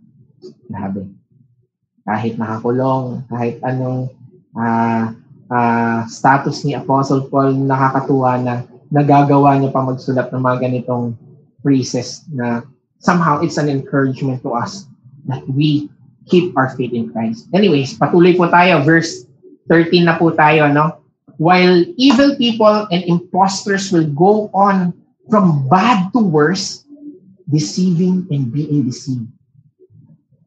[0.65, 1.13] Grabe.
[2.03, 4.09] Kahit nakakulong, kahit anong
[4.57, 5.13] uh,
[5.47, 8.53] uh, status ni Apostle Paul, nakakatuwa na
[8.89, 11.17] nagagawa niya pa magsulat ng mga ganitong
[11.61, 12.65] phrases na
[13.01, 14.89] somehow it's an encouragement to us
[15.29, 15.89] that we
[16.27, 17.49] keep our faith in Christ.
[17.53, 18.81] Anyways, patuloy po tayo.
[18.81, 19.27] Verse
[19.69, 21.02] 13 na po tayo, no?
[21.43, 24.95] While evil people and impostors will go on
[25.27, 26.87] from bad to worse,
[27.51, 29.27] deceiving and being deceived.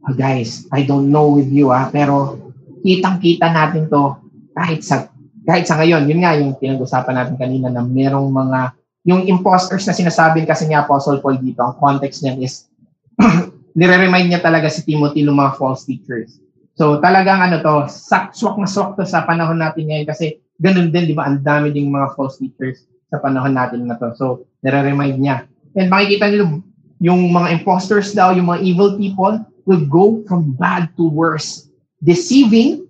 [0.08, 2.40] Oh, guys, I don't know with you ah, pero
[2.80, 4.16] kitang-kita natin to
[4.56, 5.12] kahit sa
[5.44, 8.72] kahit sa ngayon, yun nga yung pinag-usapan natin kanina na merong mga
[9.04, 12.72] yung imposters na sinasabi kasi ni Apostle Paul dito, ang context niyan is
[13.78, 16.40] nire-remind niya talaga si Timothy ng mga false teachers.
[16.72, 21.12] So talagang ano to, swak na swak to sa panahon natin ngayon kasi ganun din,
[21.12, 24.12] di ba, ang dami ding mga false teachers sa panahon natin na to.
[24.16, 24.26] So
[24.64, 25.46] nire-remind niya.
[25.76, 26.64] And makikita niyo
[27.00, 29.36] yung mga imposters daw, yung mga evil people
[29.68, 31.68] will go from bad to worse,
[32.00, 32.88] deceiving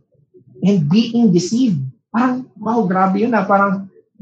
[0.62, 1.82] and being deceived.
[2.14, 3.42] Parang, wow, grabe yun na.
[3.42, 3.48] Ah.
[3.48, 3.72] Parang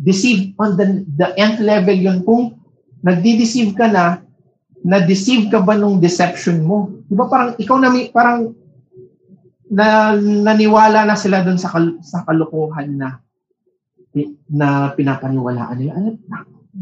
[0.01, 2.25] deceived on the, the nth level yun.
[2.25, 2.57] Kung
[3.05, 4.25] nagdi-deceive ka na,
[4.85, 6.93] na-deceive ka ba nung deception mo?
[7.09, 8.53] Di ba parang ikaw na may, parang
[9.69, 13.24] na naniwala na sila doon sa kal, sa kalokohan na
[14.47, 15.93] na pinapaniwalaan nila.
[15.99, 16.09] Ano,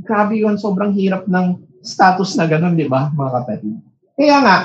[0.04, 3.74] grabe yun, sobrang hirap ng status na ganun, di ba, mga kapatid?
[4.16, 4.56] Kaya nga,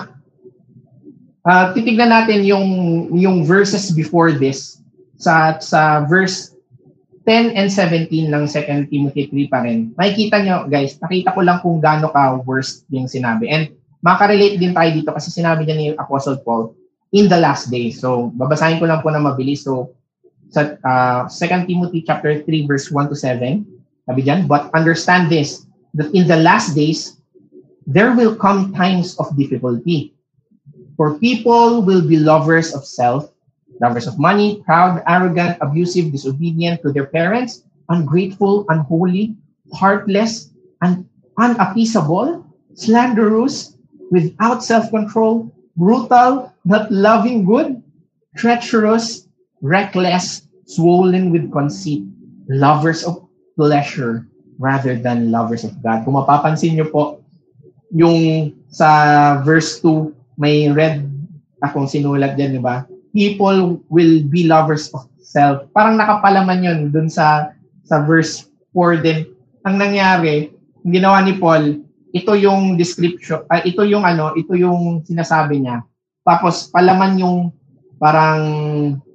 [1.48, 2.68] uh, titignan natin yung
[3.16, 4.84] yung verses before this
[5.16, 6.54] sa sa verse
[7.28, 9.92] 10 and 17 ng 2 Timothy 3 pa rin.
[10.00, 13.52] Makikita nyo, guys, nakita ko lang kung gaano ka worst yung sinabi.
[13.52, 16.72] And makarelate din tayo dito kasi sinabi niya ni Apostle Paul,
[17.12, 18.00] in the last days.
[18.00, 19.64] So, babasahin ko lang po na mabilis.
[19.64, 19.96] So,
[20.50, 23.66] sa uh, 2 Timothy chapter 3 verse 1 to 7,
[24.08, 27.20] sabi dyan, But understand this, that in the last days,
[27.88, 30.16] there will come times of difficulty.
[30.96, 33.32] For people will be lovers of self,
[33.80, 39.36] lovers of money, proud, arrogant, abusive, disobedient to their parents, ungrateful, unholy,
[39.72, 42.44] heartless, and unappeasable,
[42.74, 43.78] slanderous,
[44.12, 47.84] without self-control, brutal, not loving good,
[48.36, 49.27] treacherous,
[49.62, 52.04] reckless, swollen with conceit,
[52.50, 53.24] lovers of
[53.56, 54.28] pleasure
[54.58, 56.06] rather than lovers of God.
[56.06, 57.22] Kung mapapansin niyo po,
[57.94, 61.06] yung sa verse 2, may red
[61.64, 62.86] akong sinulat dyan, di ba?
[63.18, 65.66] people will be lovers of self.
[65.74, 67.50] Parang nakapalaman yun dun sa
[67.90, 68.46] sa verse
[68.78, 69.20] 4 din.
[69.66, 70.54] Ang nangyari,
[70.86, 71.82] yung ginawa ni Paul,
[72.14, 75.82] ito yung description, uh, ito yung ano, ito yung sinasabi niya.
[76.22, 77.50] Tapos palaman yung
[77.98, 78.42] parang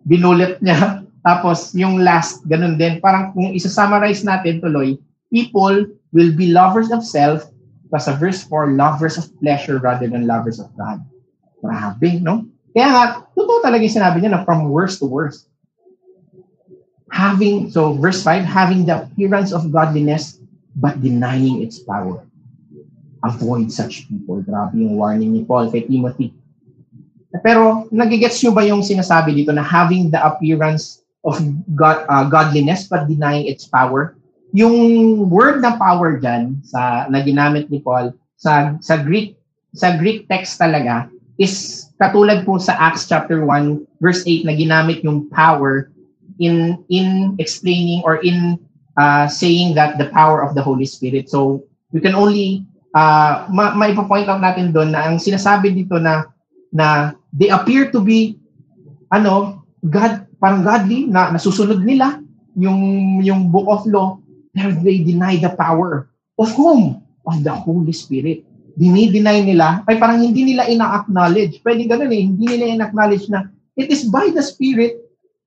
[0.06, 1.02] binulit niya.
[1.26, 2.98] Tapos yung last, ganun din.
[2.98, 4.98] Parang kung isa-summarize natin tuloy,
[5.30, 7.46] people will be lovers of self,
[7.88, 10.98] plus sa verse 4, lovers of pleasure rather than lovers of God.
[11.62, 12.50] Grabe, no?
[12.74, 13.04] Kaya nga,
[13.38, 15.46] totoo talaga yung sinabi niya na from worst to worst.
[17.12, 20.42] Having, so verse 5, having the appearance of godliness
[20.74, 22.24] but denying its power.
[23.22, 24.42] Avoid such people.
[24.42, 26.34] Grabe yung warning ni Paul kay Timothy.
[27.40, 31.40] Pero nagigets nyo ba yung sinasabi dito na having the appearance of
[31.72, 34.20] God, uh, godliness but denying its power?
[34.52, 34.74] Yung
[35.32, 39.40] word na power dyan sa, na ginamit ni Paul sa, sa Greek
[39.72, 41.08] sa Greek text talaga
[41.40, 45.88] is katulad po sa Acts chapter 1 verse 8 na ginamit yung power
[46.36, 48.60] in in explaining or in
[49.00, 51.32] uh, saying that the power of the Holy Spirit.
[51.32, 53.72] So we can only uh, ma-
[54.04, 56.28] point out natin doon na ang sinasabi dito na
[56.72, 58.40] na they appear to be
[59.12, 62.18] ano God parang godly na nasusunod nila
[62.56, 64.18] yung yung book of law
[64.50, 66.08] pero they deny the power
[66.40, 68.42] of whom of the Holy Spirit
[68.76, 71.60] dinideny nila, ay parang hindi nila ina-acknowledge.
[71.60, 74.96] Pwede ganun eh, hindi nila ina-acknowledge na it is by the Spirit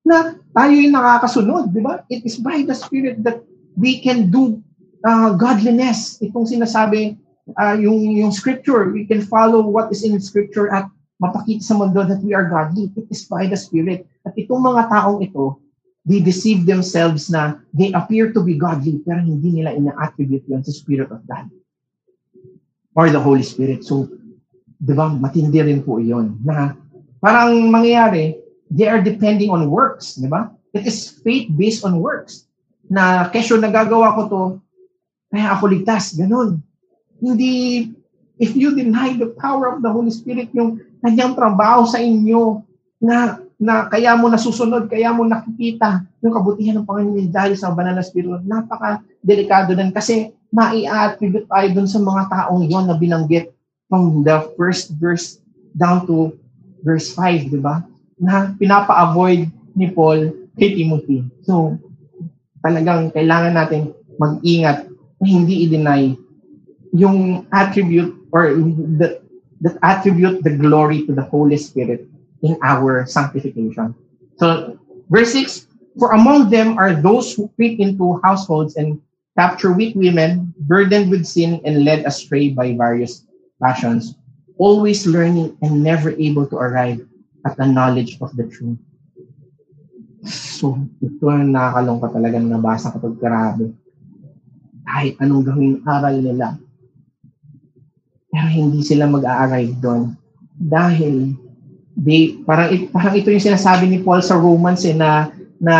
[0.05, 2.05] na tayo yung nakakasunod, di ba?
[2.13, 3.41] It is by the Spirit that
[3.73, 4.61] we can do
[5.01, 6.21] uh, godliness.
[6.21, 7.17] Itong sinasabi,
[7.57, 10.85] uh, yung, yung scripture, we can follow what is in scripture at
[11.21, 12.91] mapakita sa mundo that we are godly.
[12.95, 14.07] It is by the Spirit.
[14.27, 15.59] At itong mga taong ito,
[16.05, 20.69] they deceive themselves na they appear to be godly pero hindi nila ina-attribute yun sa
[20.69, 21.49] Spirit of God
[22.95, 23.83] or the Holy Spirit.
[23.83, 24.07] So,
[24.79, 26.39] di ba, matindi rin po iyon.
[26.41, 26.73] Na
[27.19, 28.39] parang mangyayari,
[28.71, 30.49] they are depending on works, di ba?
[30.71, 32.47] It is faith based on works.
[32.87, 34.41] Na kesyo nagagawa ko to,
[35.31, 36.15] kaya ako ligtas.
[36.15, 36.63] Ganun.
[37.19, 37.91] Hindi,
[38.39, 42.65] if you deny the power of the Holy Spirit, yung kanyang trabaho sa inyo,
[42.97, 47.95] na na kaya mo nasusunod, kaya mo nakikita yung kabutihan ng Panginoon dahil sa banal
[47.95, 48.35] na Espiritu.
[48.43, 53.55] Napaka-delikado din kasi mai-attribute tayo dun sa mga taong yon na binanggit
[53.87, 55.39] from the first verse
[55.75, 56.35] down to
[56.83, 57.83] verse 5, di ba?
[58.19, 61.23] Na pinapa-avoid ni Paul kay Timothy.
[61.47, 61.79] So,
[62.59, 64.87] talagang kailangan natin mag-ingat
[65.19, 66.15] na hindi i-deny
[66.95, 68.55] yung attribute or
[68.99, 69.19] the,
[69.65, 72.05] that attribute the glory to the Holy Spirit
[72.45, 73.97] in our sanctification.
[74.37, 74.77] So,
[75.09, 75.65] verse 6,
[75.97, 79.01] For among them are those who creep into households and
[79.33, 83.25] capture weak women, burdened with sin and led astray by various
[83.57, 84.13] passions,
[84.61, 87.01] always learning and never able to arrive
[87.45, 88.77] at the knowledge of the truth.
[90.29, 93.73] So, ito ang nakakalungkot talaga na nabasa ko pag grabe.
[94.85, 96.57] Kahit anong gawing aral nila,
[98.35, 100.11] pero hindi sila mag-a-arrive doon.
[100.59, 101.31] Dahil,
[101.95, 105.75] they, parang, parang ito yung sinasabi ni Paul sa Romans eh, na, na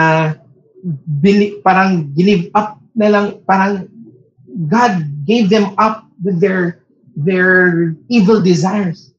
[1.20, 3.91] bili, parang give up na lang, parang
[4.47, 6.80] God gave them up with their
[7.20, 9.12] their evil desires.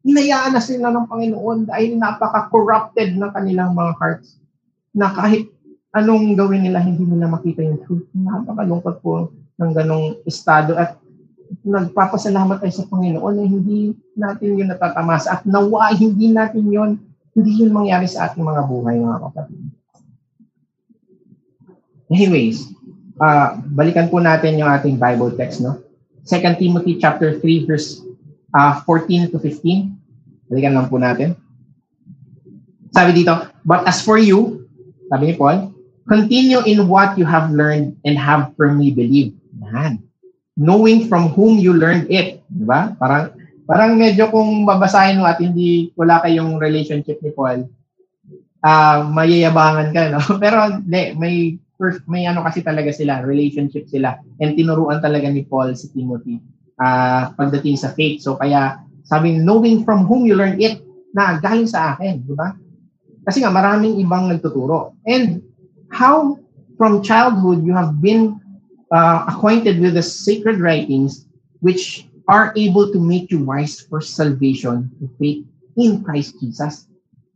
[0.00, 4.40] Hinayaan na sila ng Panginoon dahil napaka-corrupted na kanilang mga hearts
[4.96, 5.52] na kahit
[5.92, 8.08] anong gawin nila, hindi nila makita yung truth.
[8.16, 9.28] Napakalungkot po
[9.60, 10.96] ng ganong estado at
[11.64, 16.90] nagpapasalamat tayo sa Panginoon na hindi natin yun natatamasa at nawa hindi natin yun,
[17.32, 19.60] hindi yun mangyari sa ating mga buhay, mga kapatid.
[22.08, 22.72] Anyways,
[23.20, 25.84] uh, balikan po natin yung ating Bible text, no?
[26.28, 28.04] 2 Timothy chapter 3 verse
[28.56, 29.92] uh, ah, 14 to 15.
[30.48, 31.36] Balikan lang po natin.
[32.92, 33.32] Sabi dito,
[33.68, 34.64] But as for you,
[35.12, 35.72] sabi ni Paul,
[36.08, 39.36] continue in what you have learned and have firmly believed.
[39.60, 40.07] Yan.
[40.58, 42.42] Knowing from whom you learned it.
[42.50, 42.98] Diba?
[42.98, 43.30] Parang,
[43.64, 47.70] parang medyo kung babasahin mo at hindi wala kayong relationship ni Paul,
[48.66, 50.20] uh, mayayabangan ka, no?
[50.42, 51.36] Pero hindi, may
[51.78, 54.18] first, may ano kasi talaga sila, relationship sila.
[54.42, 56.42] And tinuruan talaga ni Paul si Timothy
[56.82, 58.26] uh, pagdating sa faith.
[58.26, 60.82] So kaya sabi, knowing from whom you learn it,
[61.12, 62.52] na galing sa akin, di ba?
[63.24, 64.96] Kasi nga maraming ibang nagtuturo.
[65.08, 65.40] And
[65.92, 66.36] how
[66.76, 68.36] from childhood you have been
[68.92, 71.26] uh, acquainted with the sacred writings
[71.60, 75.44] which are able to make you wise for salvation to faith
[75.80, 76.86] in Christ Jesus.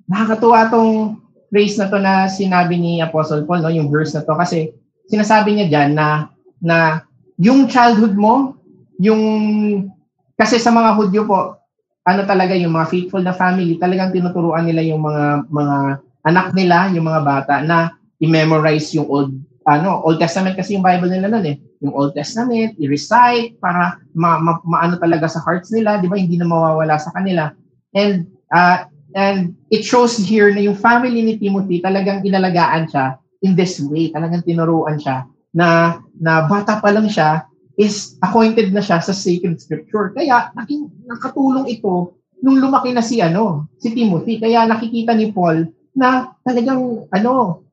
[0.06, 4.36] Nakakatuwa tong phrase na to na sinabi ni Apostle Paul, no, yung verse na to,
[4.36, 4.72] kasi
[5.08, 6.28] sinasabi niya dyan na,
[6.60, 7.04] na
[7.40, 8.56] yung childhood mo,
[9.00, 9.22] yung,
[10.36, 11.56] kasi sa mga Hudyo po,
[12.02, 15.76] ano talaga yung mga faithful na family, talagang tinuturuan nila yung mga mga
[16.26, 19.32] anak nila, yung mga bata na i-memorize yung old
[19.66, 21.56] ano, Old Testament kasi yung Bible nila noon eh.
[21.82, 26.16] Yung Old Testament, i-recite para ma, ma, maano talaga sa hearts nila, 'di ba?
[26.18, 27.50] Hindi na mawawala sa kanila.
[27.92, 33.52] And uh, And it shows here na yung family ni Timothy talagang inalagaan siya in
[33.52, 34.08] this way.
[34.08, 37.44] Talagang tinuruan siya na, na bata pa lang siya
[37.76, 40.12] is acquainted na siya sa sacred scripture.
[40.16, 44.40] Kaya naking, nakatulong ito nung lumaki na si ano, si Timothy.
[44.40, 47.64] Kaya nakikita ni Paul na talagang ano,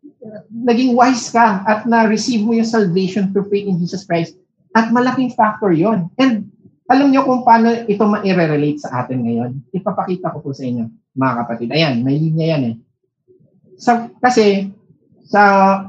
[0.49, 4.35] naging wise ka at na-receive mo yung salvation through faith in Jesus Christ.
[4.77, 6.13] At malaking factor yon.
[6.21, 6.49] And
[6.89, 9.51] alam niyo kung paano ito ma-relate sa atin ngayon?
[9.73, 11.69] Ipapakita ko po sa inyo mga kapatid.
[11.75, 12.75] Ayan, may linya yan eh.
[13.79, 14.71] Sa, kasi,
[15.27, 15.43] sa,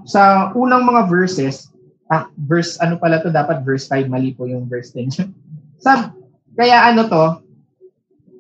[0.07, 1.71] sa unang mga verses,
[2.11, 5.31] ah, verse, ano pala to dapat verse 5, mali po yung verse 10.
[5.85, 6.15] sa,
[6.59, 7.25] kaya ano to,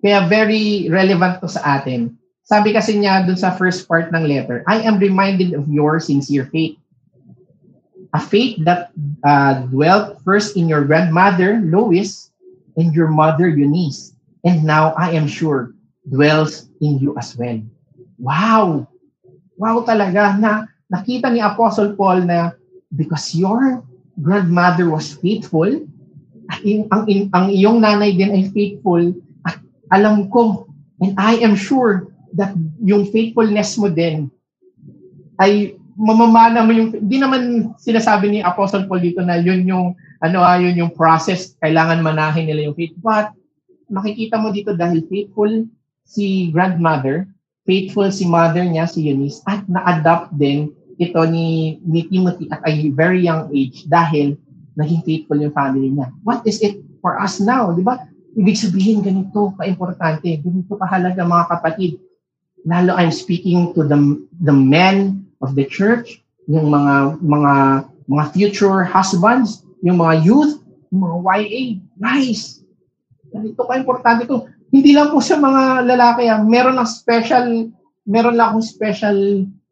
[0.01, 2.20] kaya very relevant to sa atin.
[2.51, 6.51] Sabi kasi niya dun sa first part ng letter, I am reminded of your sincere
[6.51, 6.75] faith.
[8.11, 8.91] A faith that
[9.23, 12.35] uh, dwelt first in your grandmother, Lois,
[12.75, 14.19] and your mother, Eunice.
[14.43, 15.79] And now I am sure
[16.11, 17.63] dwells in you as well.
[18.19, 18.91] Wow!
[19.55, 22.59] Wow talaga na nakita ni Apostle Paul na
[22.99, 23.79] because your
[24.19, 25.71] grandmother was faithful,
[26.51, 29.15] at in, ang, in, ang iyong nanay din ay faithful,
[29.47, 29.63] at
[29.95, 30.67] alam ko,
[30.99, 34.31] and I am sure that yung faithfulness mo din
[35.41, 40.41] ay mamamana mo yung, hindi naman sinasabi ni Apostle Paul dito na yun yung, ano
[40.41, 42.97] ah, yun yung process, kailangan manahin nila yung faith.
[43.01, 43.37] But,
[43.91, 45.67] makikita mo dito dahil faithful
[46.07, 47.27] si grandmother,
[47.67, 52.73] faithful si mother niya, si Eunice, at na-adopt din ito ni, ni Timothy at a
[52.93, 54.37] very young age dahil
[54.77, 56.13] naging faithful yung family niya.
[56.25, 57.73] What is it for us now?
[57.73, 58.05] Di ba?
[58.37, 61.99] Ibig sabihin, ganito ka-importante, ganito kahalaga mga kapatid.
[62.69, 63.99] Lalo I'm speaking to the,
[64.45, 67.53] the men of the church, yung mga mga
[68.11, 71.63] mga future husbands, yung mga youth, yung mga YA,
[71.97, 72.61] guys,
[73.31, 74.51] ganito ka importante to.
[74.71, 76.43] Hindi lang po sa mga lalaki, ah.
[76.43, 77.71] meron lang special,
[78.07, 79.19] meron lang akong special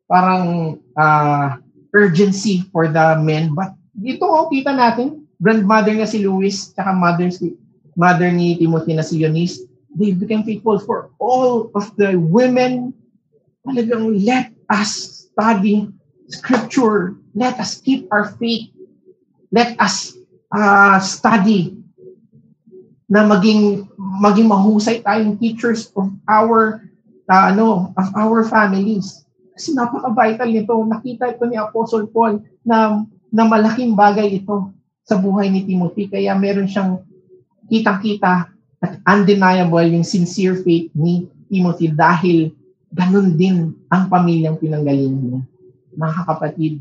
[0.09, 1.61] parang uh,
[1.93, 3.53] urgency for the men.
[3.55, 7.55] But dito oh, kita natin, grandmother niya si Louis, tsaka mother, si,
[7.95, 9.68] mother ni Timothy na si Eunice,
[9.99, 12.95] they became faithful for all of the women.
[13.67, 15.91] Talagang let us study
[16.31, 17.19] scripture.
[17.35, 18.71] Let us keep our faith.
[19.51, 20.15] Let us
[20.55, 21.75] uh, study
[23.09, 26.85] na maging maging mahusay tayong teachers of our
[27.27, 29.27] uh, ano of our families.
[29.59, 30.75] Kasi napaka-vital nito.
[30.87, 33.03] Nakita ito ni Apostle Paul na
[33.35, 34.71] na malaking bagay ito
[35.03, 36.07] sa buhay ni Timothy.
[36.07, 37.03] Kaya meron siyang
[37.67, 42.55] kitang-kita at undeniable yung sincere faith ni Timothy dahil
[42.95, 45.41] ganun din ang pamilyang pinanggalingan niya.
[45.99, 46.75] Mga kapatid,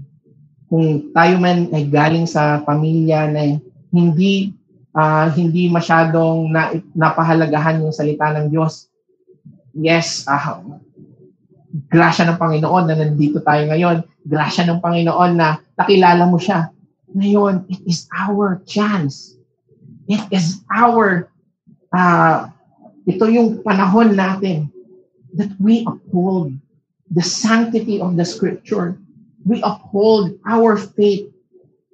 [0.67, 3.57] kung tayo man ay galing sa pamilya na
[3.89, 4.51] hindi
[4.97, 8.89] uh, hindi masyadong na, napahalagahan yung salita ng Diyos.
[9.77, 10.59] Yes, uh,
[11.87, 14.01] grasya ng Panginoon na nandito tayo ngayon.
[14.25, 16.73] Grasya ng Panginoon na nakilala mo siya.
[17.13, 19.37] Ngayon, it is our chance.
[20.09, 21.29] It is our,
[21.93, 22.51] uh,
[23.07, 24.67] ito yung panahon natin
[25.35, 26.55] that we uphold
[27.11, 28.99] the sanctity of the Scripture.
[29.47, 31.31] We uphold our faith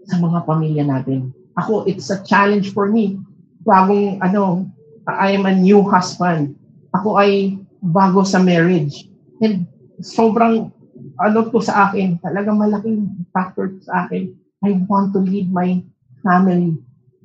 [0.10, 3.20] sa mga pamilya natin ako, it's a challenge for me.
[3.66, 4.68] Bagong, ano,
[5.06, 6.58] I am a new husband.
[6.94, 9.10] Ako ay bago sa marriage.
[9.42, 9.70] And
[10.02, 10.74] sobrang,
[11.22, 14.34] ano to sa akin, talagang malaking factor sa akin.
[14.64, 15.84] I want to lead my
[16.24, 16.80] family.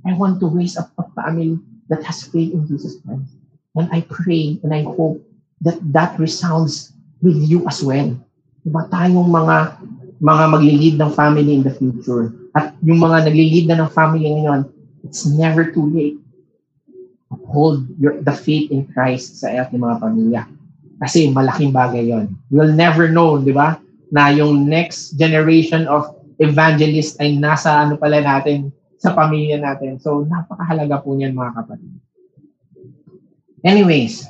[0.04, 1.58] I want to raise up a family
[1.88, 3.32] that has faith in Jesus Christ.
[3.76, 5.22] And I pray and I hope
[5.62, 8.14] that that resounds with you as well.
[8.62, 9.80] Diba tayong mga
[10.18, 12.34] mga maglilid ng family in the future.
[12.58, 14.66] At yung mga naglilid na ng family ngayon,
[15.06, 16.18] it's never too late.
[17.30, 20.42] Uphold your, the faith in Christ sa ating mga pamilya.
[20.98, 22.34] Kasi malaking bagay yon.
[22.50, 23.78] You'll never know, di ba,
[24.10, 29.96] na yung next generation of evangelist ay nasa ano pala natin, sa pamilya natin.
[30.02, 31.92] So, napakahalaga po niyan mga kapatid.
[33.62, 34.26] Anyways,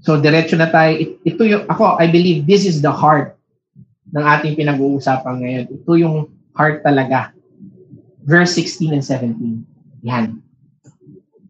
[0.00, 0.96] so diretso na tayo.
[1.24, 3.36] Ito yung, ako, I believe this is the heart
[4.12, 5.64] ng ating pinag-uusapan ngayon.
[5.72, 6.16] Ito yung
[6.56, 7.32] heart talaga.
[8.24, 9.64] Verse 16 and 17.
[10.08, 10.40] Yan.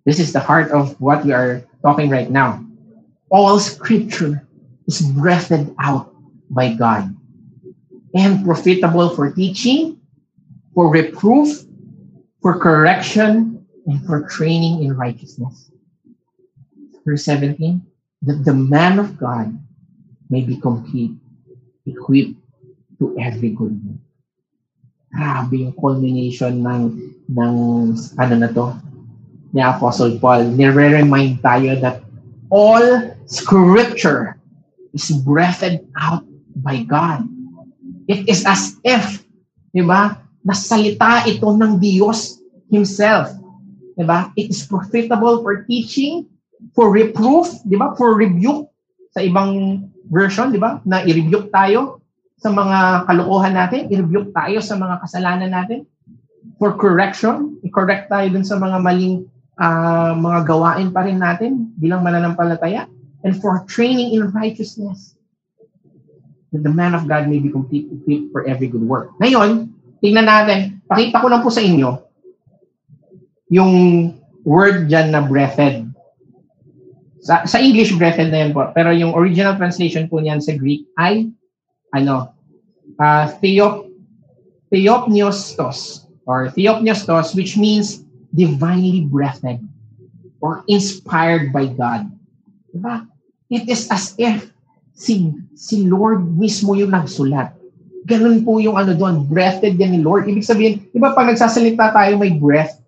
[0.07, 2.63] This is the heart of what we are talking right now.
[3.31, 4.47] All scripture
[4.87, 6.15] is breathed out
[6.47, 7.11] by God
[8.15, 9.99] and profitable for teaching,
[10.77, 11.65] for reproof,
[12.45, 15.73] for correction, and for training in righteousness.
[17.01, 17.81] Verse 17,
[18.29, 19.57] that the man of God
[20.29, 21.17] may be complete,
[21.89, 22.37] equipped
[23.01, 24.05] to every good work.
[25.17, 26.83] Grabe yung culmination ng,
[27.33, 27.55] ng
[28.21, 28.77] ano na to,
[29.57, 30.53] ni Apostle Paul.
[30.53, 32.05] Nire-remind tayo that
[32.53, 32.85] all
[33.25, 34.37] scripture
[34.93, 36.21] is breathed out
[36.61, 37.25] by God.
[38.13, 39.25] It is as if,
[39.73, 42.39] di ba, nasalita ito ng Diyos
[42.71, 43.35] Himself.
[43.99, 44.31] Di ba?
[44.39, 46.31] It is profitable for teaching,
[46.71, 47.99] for reproof, di ba?
[47.99, 48.71] For rebuke
[49.11, 50.79] sa ibang version, di ba?
[50.87, 51.99] Na i-rebuke tayo
[52.39, 55.83] sa mga kalokohan natin, i-rebuke tayo sa mga kasalanan natin
[56.63, 59.27] for correction, i-correct tayo dun sa mga maling
[59.61, 62.89] uh, mga gawain pa rin natin bilang mananampalataya,
[63.25, 65.17] and for training in righteousness,
[66.53, 69.13] that the man of God may be complete, complete for every good work.
[69.21, 69.76] Ngayon,
[70.07, 71.99] tingnan natin, pakita ko lang po sa inyo
[73.51, 73.75] yung
[74.47, 75.91] word dyan na breathed.
[77.27, 78.71] Sa, sa English, breathed na yan po.
[78.71, 81.27] Pero yung original translation po niyan sa Greek ay
[81.91, 82.31] ano,
[83.03, 83.91] uh, theop,
[84.71, 89.59] theopneustos or theopneustos which means divinely breathed
[90.39, 92.07] or inspired by God.
[92.71, 93.11] Diba?
[93.51, 94.55] It is as if
[94.95, 97.56] si, si Lord mismo yung nagsulat.
[98.07, 100.31] Ganun po yung ano doon, breathed yan ni Lord.
[100.31, 102.79] Ibig sabihin, di ba pag nagsasalita tayo may breath,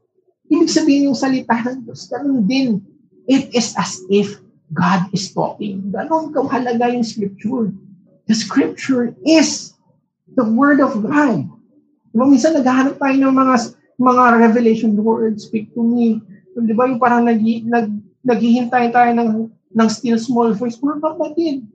[0.47, 2.79] ibig sabihin yung salita ng Diyos, ganun din.
[3.27, 4.39] It is as if
[4.71, 5.91] God is talking.
[5.91, 7.75] Ganun kahalaga yung scripture.
[8.31, 9.75] The scripture is
[10.39, 11.51] the word of God.
[12.15, 13.55] Diba, minsan naghahanap tayo ng mga
[13.99, 16.23] mga revelation words, speak to me.
[16.55, 17.91] Di ba yung parang nag, nag,
[18.23, 20.79] naghihintay tayo ng, ng still small voice.
[20.79, 21.67] Mga kapatid,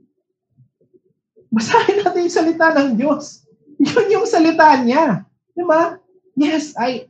[1.52, 3.44] basahin natin yung salita ng Diyos.
[3.82, 5.24] Yun yung salita niya.
[5.52, 5.98] Di ba?
[6.34, 7.08] Yes, I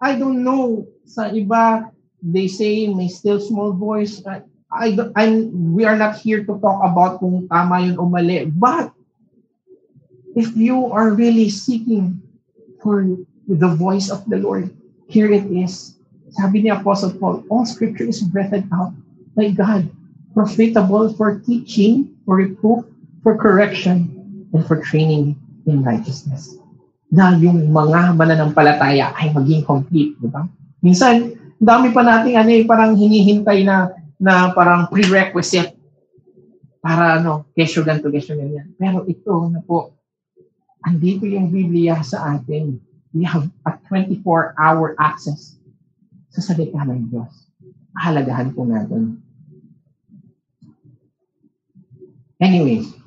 [0.00, 0.88] I don't know.
[1.04, 1.90] Sa iba,
[2.22, 4.22] they say may still small voice.
[4.70, 8.46] I don't, I'm, we are not here to talk about kung tama yun o mali.
[8.46, 8.94] But,
[10.38, 12.22] if you are really seeking
[12.78, 13.02] for
[13.50, 14.70] the voice of the Lord.
[15.10, 15.98] Here it is.
[16.38, 18.94] Sabi ni Apostle Paul, all scripture is breathed out
[19.34, 19.90] by God,
[20.34, 22.86] profitable for teaching, for reproof,
[23.22, 24.10] for correction,
[24.52, 26.56] and for training in righteousness.
[27.10, 30.46] Na yung mga mananampalataya ay maging complete, di ba?
[30.80, 35.80] Minsan, dami pa nating ano eh, parang hinihintay na na parang prerequisite
[36.84, 38.72] para ano, kesyo ganito, kesyo ganyan.
[38.76, 39.96] Pero ito na po,
[40.84, 42.76] andito yung Biblia sa atin.
[43.16, 45.58] We have a 24-hour access
[46.30, 47.32] sa salita ng Diyos.
[47.96, 49.18] Halagahan po natin.
[52.38, 53.00] Anyway.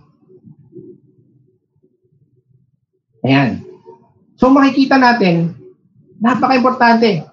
[3.24, 3.64] Ayan.
[4.36, 5.56] So makikita natin,
[6.20, 7.24] napaka-importante.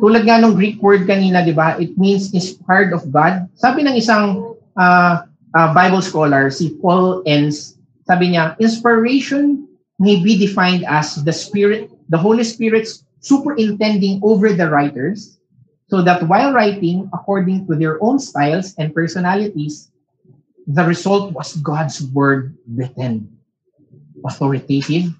[0.00, 1.76] Tulad nga ng Greek word kanina, di ba?
[1.80, 3.48] It means inspired of God.
[3.56, 5.24] Sabi ng isang uh,
[5.56, 9.68] uh, Bible scholar, si Paul Enns, sabi niya, inspiration
[10.00, 15.38] may be defined as the Spirit, the Holy Spirit's superintending over the writers
[15.86, 19.92] so that while writing according to their own styles and personalities,
[20.66, 23.30] the result was God's word written,
[24.24, 25.14] authoritative,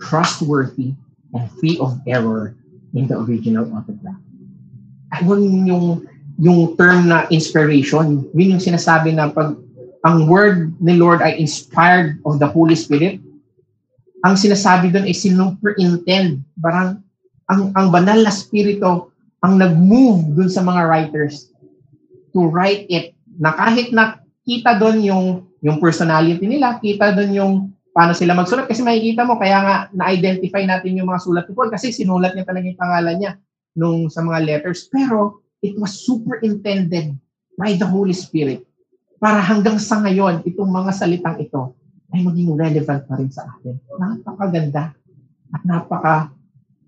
[0.00, 0.96] trustworthy,
[1.34, 2.56] and free of error
[2.94, 4.18] in the original autograph.
[5.14, 5.86] Ayun yung
[6.40, 9.54] yung term na inspiration, yun yung sinasabi na pag
[10.08, 13.20] ang word ni Lord ay inspired of the Holy Spirit,
[14.24, 16.40] ang sinasabi doon ay sinumperintend.
[16.56, 17.04] Parang
[17.52, 19.12] ang, ang banal na spirito
[19.44, 21.52] ang nag-move dun sa mga writers
[22.32, 25.26] to write it na kahit na kita doon yung
[25.60, 27.54] yung personality nila, kita doon yung
[27.90, 31.70] paano sila magsulat kasi makikita mo kaya nga na-identify natin yung mga sulat ni Paul
[31.70, 33.32] kasi sinulat niya talaga yung pangalan niya
[33.74, 37.14] nung sa mga letters pero it was superintended
[37.58, 38.62] by the Holy Spirit
[39.20, 41.76] para hanggang sa ngayon itong mga salitang ito
[42.10, 43.78] ay maging relevant pa rin sa atin.
[43.98, 44.94] Napakaganda
[45.50, 46.34] at napaka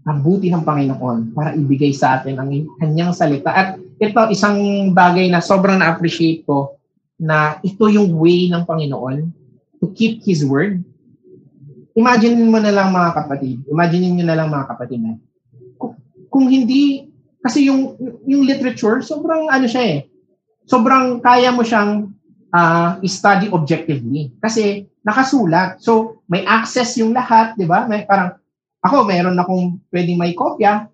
[0.03, 2.51] ang buti ng Panginoon para ibigay sa atin ang
[2.83, 3.55] kanyang salita.
[3.55, 6.75] At ito, isang bagay na sobrang na-appreciate ko
[7.23, 9.31] na ito yung way ng Panginoon
[9.79, 10.83] to keep His word.
[11.93, 15.21] Imagine mo na lang mga kapatid, imagine niyo na lang mga kapatid na,
[16.33, 17.13] kung, hindi,
[17.45, 19.99] kasi yung, yung literature, sobrang ano siya eh,
[20.65, 22.13] sobrang kaya mo siyang
[22.53, 24.31] uh, study objectively.
[24.39, 25.83] Kasi nakasulat.
[25.83, 27.89] So, may access yung lahat, di ba?
[27.89, 28.39] May parang,
[28.85, 30.87] ako, meron akong pwedeng may kopya.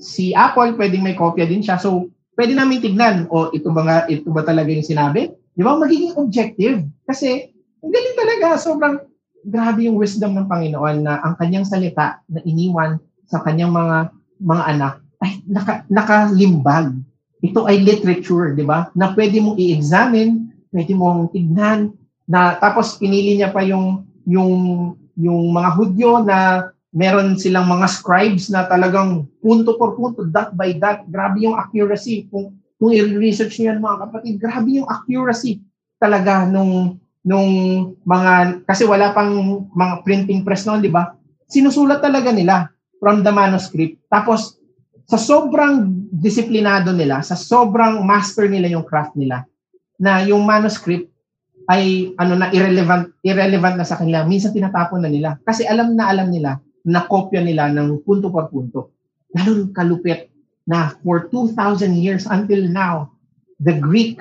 [0.00, 1.76] Si Apple, pwedeng may kopya din siya.
[1.76, 5.28] So, pwede namin tignan, o ito ba, nga, ito ba talaga yung sinabi?
[5.54, 5.76] Di ba?
[5.76, 6.82] Magiging objective.
[7.04, 7.52] Kasi,
[7.84, 8.46] ang galing talaga.
[8.56, 8.96] Sobrang
[9.44, 12.96] grabe yung wisdom ng Panginoon na ang kanyang salita na iniwan
[13.28, 16.92] sa kanyang mga mga anak ay naka, nakalimbag.
[17.44, 18.88] Ito ay literature, di ba?
[18.96, 21.92] Na pwede mong i-examine, pwede mong tignan,
[22.24, 24.52] na tapos pinili niya pa yung yung
[25.14, 30.78] yung mga Hudyo na meron silang mga scribes na talagang punto por punto, dot by
[30.78, 31.04] dot.
[31.10, 32.30] Grabe yung accuracy.
[32.30, 35.58] Kung, kung i-research niyo yan mga kapatid, grabe yung accuracy
[35.98, 37.50] talaga nung nung
[38.04, 41.16] mga kasi wala pang mga printing press noon, di ba?
[41.48, 42.68] Sinusulat talaga nila
[43.00, 43.96] from the manuscript.
[44.12, 44.60] Tapos
[45.08, 49.44] sa sobrang disiplinado nila, sa sobrang master nila yung craft nila,
[49.96, 51.08] na yung manuscript
[51.64, 54.24] ay ano na irrelevant irrelevant na sa kanila.
[54.28, 58.52] Minsan tinatapon na nila kasi alam na alam nila na kopya nila ng punto por
[58.52, 58.92] punto.
[59.32, 60.28] Ganun kalupit
[60.68, 63.12] na for 2,000 years until now,
[63.60, 64.20] the Greek,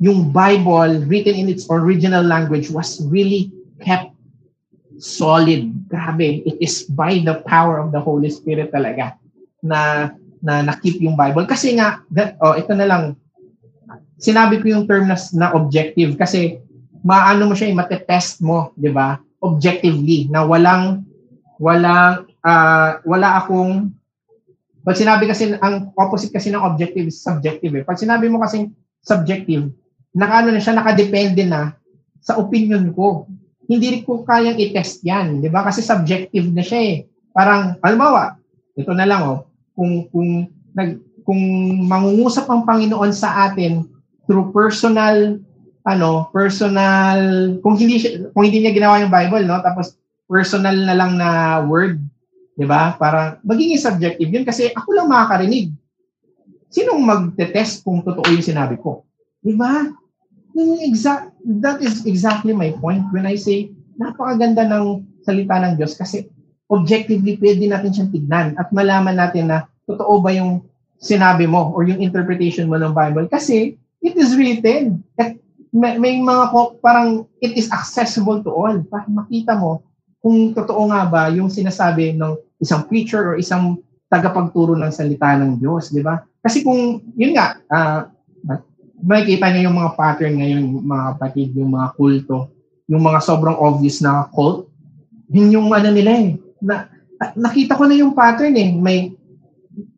[0.00, 3.52] yung Bible written in its original language was really
[3.84, 4.16] kept
[4.96, 5.68] solid.
[5.92, 6.40] Grabe.
[6.48, 9.20] It is by the power of the Holy Spirit talaga
[9.60, 11.44] na na nakip yung Bible.
[11.44, 13.02] Kasi nga, that, oh, ito na lang,
[14.16, 16.64] sinabi ko yung term na, na objective kasi
[17.04, 19.20] maano mo siya, eh, mate-test mo, di ba?
[19.44, 21.04] Objectively, na walang
[21.60, 23.92] walang uh, wala akong
[24.80, 27.84] pag sinabi kasi ang opposite kasi ng objective is subjective eh.
[27.84, 28.72] Pag sinabi mo kasi
[29.04, 29.68] subjective,
[30.14, 31.74] nakaano na siya nakadepende na
[32.20, 33.26] sa opinion ko.
[33.70, 35.62] Hindi ko kayang i-test 'yan, 'di ba?
[35.62, 36.96] Kasi subjective na siya eh.
[37.30, 38.34] Parang halimbawa,
[38.74, 39.40] ito na lang oh,
[39.78, 41.40] kung kung nag kung
[41.86, 43.86] mangungusap ang Panginoon sa atin
[44.26, 45.38] through personal
[45.86, 47.18] ano, personal
[47.64, 49.62] kung hindi siya, kung hindi niya ginawa yung Bible, no?
[49.62, 49.96] Tapos
[50.26, 52.02] personal na lang na word,
[52.58, 52.98] 'di ba?
[52.98, 55.70] Para magiging subjective 'yun kasi ako lang makakarinig.
[56.70, 59.02] Sinong magte-test kung totoo yung sinabi ko?
[59.42, 59.88] 'Di ba?
[60.84, 61.32] Exact
[61.62, 66.26] that is exactly my point when I say napakaganda ng salita ng Diyos kasi
[66.68, 70.64] objectively pwede natin siyang tignan at malaman natin na totoo ba yung
[71.00, 75.04] sinabi mo or yung interpretation mo ng Bible kasi it is written.
[75.16, 75.36] At
[75.70, 76.50] may, may mga
[76.82, 78.76] parang it is accessible to all.
[78.88, 79.84] Para makita mo
[80.20, 83.80] kung totoo nga ba yung sinasabi ng isang preacher or isang
[84.10, 86.20] tagapagturo ng salita ng Diyos, di ba?
[86.42, 88.10] Kasi kung, yun nga, uh,
[89.00, 92.38] makikita niyo yung mga pattern ngayon, mga kapatid, yung mga kulto,
[92.90, 94.68] yung mga sobrang obvious na cult,
[95.30, 96.28] yun yung ano nila eh.
[96.60, 96.90] Na,
[97.36, 98.70] nakita ko na yung pattern eh.
[98.76, 99.14] May,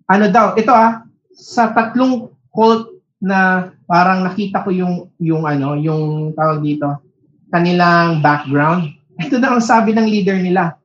[0.06, 2.92] ano daw, ito ah, sa tatlong cult
[3.22, 7.00] na parang nakita ko yung, yung ano, yung tawag dito,
[7.48, 8.92] kanilang background.
[9.18, 10.76] Ito na ang sabi ng leader nila.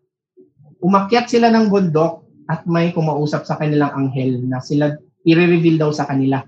[0.80, 4.96] Umakyat sila ng bundok at may kumausap sa kanilang anghel na sila
[5.28, 6.40] i-reveal daw sa kanila.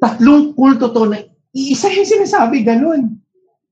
[0.00, 1.20] Tatlong kulto to na
[1.52, 3.20] iisa yung sinasabi ganun.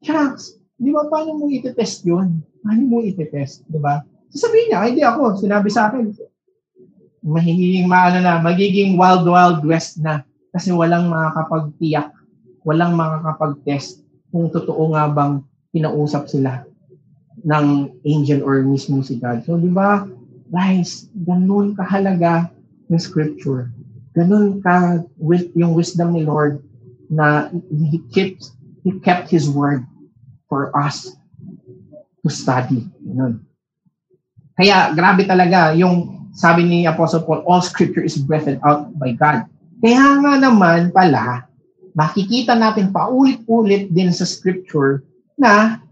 [0.05, 2.45] Shucks, di ba paano mo iti-test yun?
[2.62, 4.05] Paano mo iti-test, di ba?
[4.29, 6.12] Sasabihin niya, hindi ako, sinabi sa akin.
[7.24, 10.22] Mahiging maano na, magiging wild wild west na
[10.53, 12.12] kasi walang makakapagtiyak,
[12.62, 15.41] walang makakapag-test kung totoo nga bang
[15.72, 16.68] kinausap sila
[17.43, 19.43] ng angel or mismo si God.
[19.49, 20.05] So, di ba,
[20.53, 22.53] guys, ganun kahalaga
[22.89, 23.72] yung scripture.
[24.16, 26.64] Ganun ka with yung wisdom ni Lord
[27.09, 28.52] na he kept
[28.84, 29.84] he kept his word
[30.48, 31.12] for us
[32.24, 32.88] to study.
[33.04, 33.44] Ganun.
[34.59, 39.46] Kaya grabe talaga yung sabi ni Apostle Paul, all scripture is breathed out by God.
[39.78, 41.46] Kaya nga naman pala,
[41.94, 45.06] makikita natin paulit-ulit din sa scripture
[45.38, 45.82] na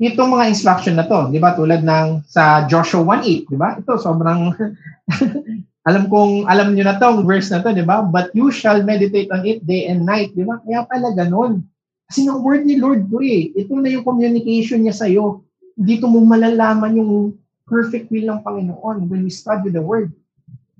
[0.00, 1.56] itong mga instruction na to, di ba?
[1.56, 3.76] Tulad ng sa Joshua 1.8, di ba?
[3.80, 4.52] Ito, sobrang
[5.84, 8.00] Alam kong, alam niyo na tong verse na to, di ba?
[8.00, 10.56] But you shall meditate on it day and night, di ba?
[10.64, 11.60] Kaya pala ganun.
[12.08, 13.52] Kasi ng word ni Lord to eh.
[13.52, 15.44] Ito na yung communication niya sa'yo.
[15.76, 17.36] Dito mo malalaman yung
[17.68, 20.08] perfect will ng Panginoon when we study the word.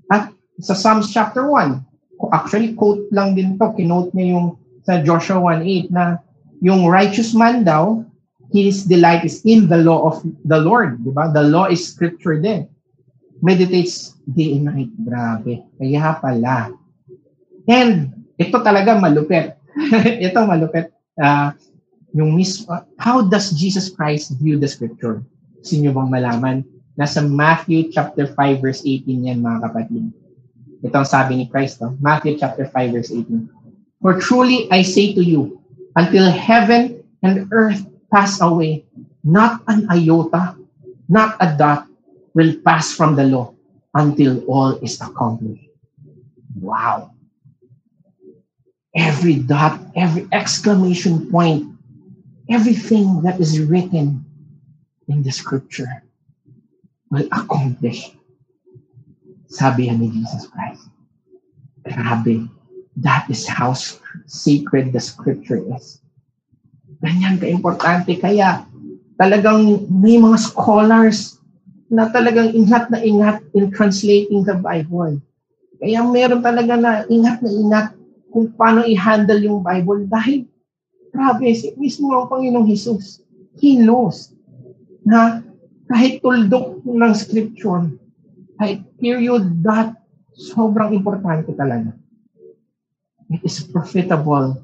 [0.09, 1.85] At sa Psalms chapter 1,
[2.33, 4.57] actually quote lang din to, kinote niya yung
[4.89, 6.17] sa Joshua 1.8 na
[6.65, 8.01] yung righteous man daw,
[8.49, 10.97] his delight is in the law of the Lord.
[11.05, 11.29] Di ba?
[11.29, 12.65] The law is scripture din
[13.41, 14.91] meditates day and night.
[15.01, 15.63] Grabe.
[15.79, 16.71] Kaya pala.
[17.65, 19.57] And ito talaga malupit.
[20.25, 20.91] ito malupit.
[21.15, 21.51] Uh,
[22.15, 25.23] yung mismo, how does Jesus Christ view the scripture?
[25.59, 26.57] Gusto bang malaman?
[26.95, 30.15] Nasa Matthew chapter 5 verse 18 yan mga kapatid.
[30.85, 31.83] Ito ang sabi ni Christ.
[31.83, 31.97] No?
[31.99, 33.51] Matthew chapter 5 verse 18.
[33.99, 35.59] For truly I say to you,
[35.99, 37.83] until heaven and earth
[38.13, 38.87] pass away,
[39.25, 40.55] not an iota,
[41.11, 41.89] not a dot
[42.35, 43.55] will pass from the law
[43.95, 45.71] until all is accomplished.
[46.59, 47.15] Wow.
[48.93, 51.71] Every dot, every exclamation point,
[52.51, 54.23] everything that is written
[55.07, 56.03] in the scripture
[57.09, 58.11] will accomplish.
[59.47, 60.91] Sabi ni Jesus Christ.
[61.87, 62.51] Grabe.
[62.99, 63.75] That is how
[64.27, 65.99] sacred the scripture is.
[67.03, 68.15] Ganyan ka-importante.
[68.19, 68.63] Kaya
[69.19, 71.39] talagang may mga scholars
[71.89, 75.21] na talagang ingat na ingat in translating the Bible.
[75.77, 77.87] Kaya meron talaga na ingat na ingat
[78.33, 80.49] kung paano i-handle yung Bible dahil
[81.15, 83.23] grabe, si mismo ang Panginoong Jesus,
[83.55, 84.35] He knows
[85.07, 85.39] na
[85.87, 87.87] kahit tuldok ng scripture,
[88.59, 89.95] kahit period that
[90.35, 91.95] sobrang importante talaga.
[93.31, 94.59] It is profitable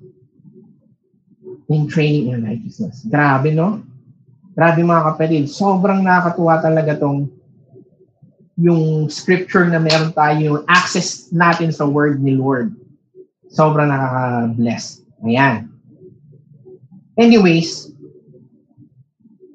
[1.71, 3.07] in training in righteousness.
[3.07, 3.79] Grabe, no?
[4.51, 7.31] Grabe mga kapatid, sobrang nakakatuwa talaga tong
[8.59, 12.75] yung scripture na meron tayo, yung access natin sa word ni Lord.
[13.49, 15.01] Sobrang nakaka-bless.
[15.23, 15.71] Ayan.
[17.15, 17.91] Anyways,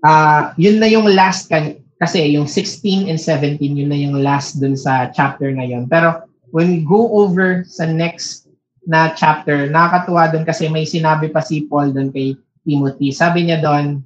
[0.01, 4.61] uh, yun na yung last kan kasi yung 16 and 17 yun na yung last
[4.61, 5.89] dun sa chapter na yun.
[5.89, 8.49] Pero when we go over sa next
[8.87, 13.11] na chapter, nakakatuwa dun kasi may sinabi pa si Paul dun kay Timothy.
[13.11, 14.05] Sabi niya doon,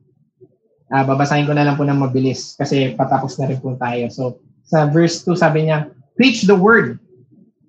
[0.91, 4.11] Uh, babasahin ko na lang po ng mabilis kasi patapos na rin po tayo.
[4.11, 4.23] So,
[4.67, 6.99] sa verse 2 sabi niya, Preach the word.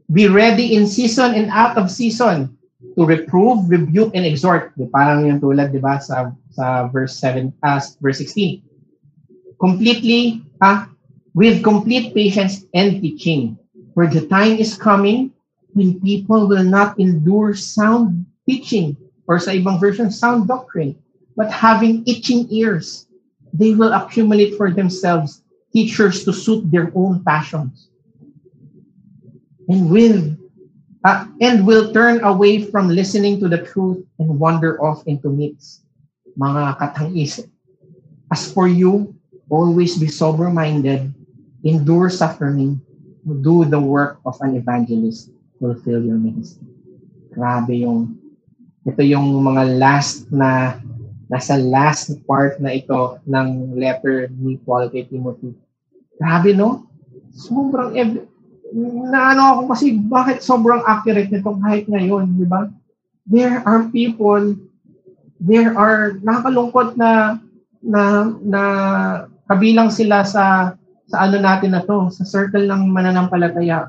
[0.09, 2.57] Be ready in season and out of season
[2.97, 4.73] to reprove, rebuke, and exhort.
[4.75, 8.59] Di, parang yung tulad, di ba, sa, sa verse 7, uh, verse 16.
[9.61, 10.89] Completely, ah,
[11.37, 13.55] with complete patience and teaching.
[13.93, 15.31] For the time is coming
[15.77, 18.97] when people will not endure sound teaching
[19.29, 20.97] or sa ibang version, sound doctrine,
[21.37, 23.07] but having itching ears
[23.53, 27.89] they will accumulate for themselves teachers to suit their own passions.
[29.69, 30.35] And will
[31.03, 35.81] uh, and will turn away from listening to the truth and wander off into myths.
[36.37, 37.47] Mga katang-isip.
[38.31, 39.15] As for you,
[39.49, 41.11] always be sober-minded,
[41.63, 42.79] endure suffering,
[43.43, 46.67] do the work of an evangelist, fulfill your ministry.
[47.35, 48.15] Grabe yung,
[48.87, 50.79] ito yung mga last na
[51.31, 55.55] nasa last part na ito ng letter ni Paul kay Timothy.
[56.19, 56.91] Grabe, no?
[57.31, 58.27] Sobrang, ev-
[59.07, 62.67] naano ako kasi bakit sobrang accurate nito kahit ngayon, di ba?
[63.23, 64.59] There are people,
[65.39, 67.39] there are, nakakalungkot na,
[67.79, 68.63] na, na
[69.47, 70.75] kabilang sila sa,
[71.07, 73.87] sa ano natin na to, sa circle ng mananampalataya.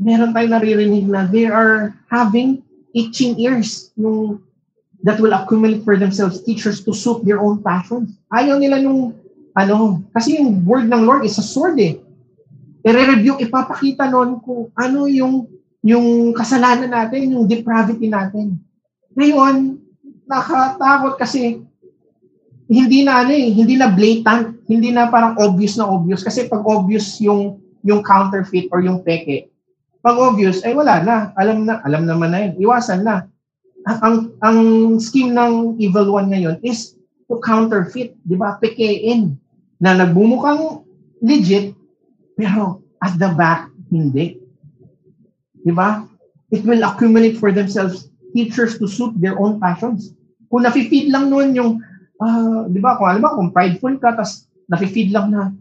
[0.00, 2.64] Meron tayong naririnig na they are having
[2.96, 4.40] itching ears, yung
[5.02, 8.18] that will accumulate for themselves teachers to suit their own passions.
[8.34, 9.14] Ayaw nila nung,
[9.54, 12.02] ano, kasi yung word ng Lord is a sword eh.
[12.82, 15.46] I-review, ipapakita nun kung ano yung,
[15.82, 18.58] yung kasalanan natin, yung depravity natin.
[19.14, 19.78] Ngayon,
[20.26, 21.62] nakatakot kasi
[22.68, 26.60] hindi na ano eh, hindi na blatant, hindi na parang obvious na obvious kasi pag
[26.68, 29.48] obvious yung yung counterfeit or yung peke,
[30.04, 33.24] pag obvious ay wala na, alam na, alam naman na yun, iwasan na
[33.86, 34.60] ang ang
[34.98, 36.98] scheme ng evil one ngayon is
[37.28, 38.58] to counterfeit, 'di ba?
[38.58, 39.36] Pekein
[39.78, 40.82] na nagbumukhang
[41.22, 41.76] legit
[42.34, 44.40] pero at the back hindi.
[45.62, 46.04] 'Di ba?
[46.48, 50.16] It will accumulate for themselves teachers to suit their own passions.
[50.48, 51.70] Kung nafi-feed lang noon yung
[52.18, 52.96] uh, 'di ba?
[52.96, 55.52] Kung alam mo kung prideful ka tas nafi-feed lang na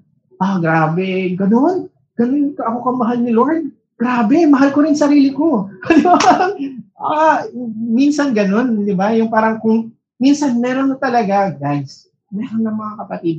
[0.41, 1.91] ah grabe, ganoon.
[2.17, 3.69] Ganun ka ako kamahal ni Lord.
[3.97, 5.69] Grabe, mahal ko rin sarili ko.
[6.97, 7.45] ah,
[7.77, 9.13] minsan ganun, di ba?
[9.13, 13.37] Yung parang kung, minsan meron na talaga, guys, meron na mga kapatid,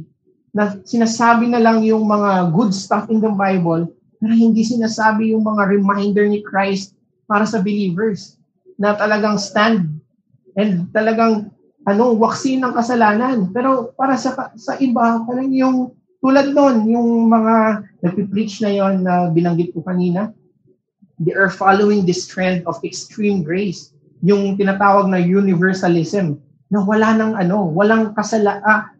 [0.54, 5.44] na sinasabi na lang yung mga good stuff in the Bible, pero hindi sinasabi yung
[5.44, 6.96] mga reminder ni Christ
[7.28, 8.40] para sa believers
[8.80, 10.00] na talagang stand
[10.58, 11.52] and talagang
[11.86, 13.48] ano, waksin ng kasalanan.
[13.54, 19.30] Pero para sa sa iba, parang yung tulad noon, yung mga nagpi-preach na yon na
[19.30, 20.34] binanggit ko kanina,
[21.18, 26.38] they are following this trend of extreme grace, yung tinatawag na universalism,
[26.70, 28.92] na wala nang ano, walang kasala, ah,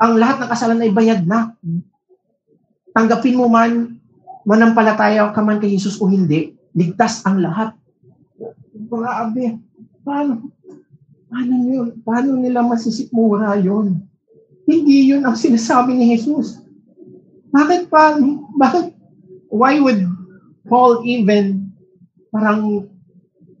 [0.00, 1.52] ang lahat ng kasalanan ay bayad na.
[2.96, 4.00] Tanggapin mo man,
[4.48, 7.76] manampalataya ka man kay Jesus o hindi, ligtas ang lahat.
[8.74, 9.60] Grabe.
[10.04, 10.48] Paano?
[11.28, 11.88] Paano yun?
[12.06, 14.00] Paano nila masisikmura yun?
[14.64, 16.62] Hindi yun ang sinasabi ni Jesus.
[17.52, 18.16] Bakit pa?
[18.56, 18.96] Bakit?
[19.52, 20.13] Why would
[20.64, 21.68] Paul even,
[22.32, 22.88] parang,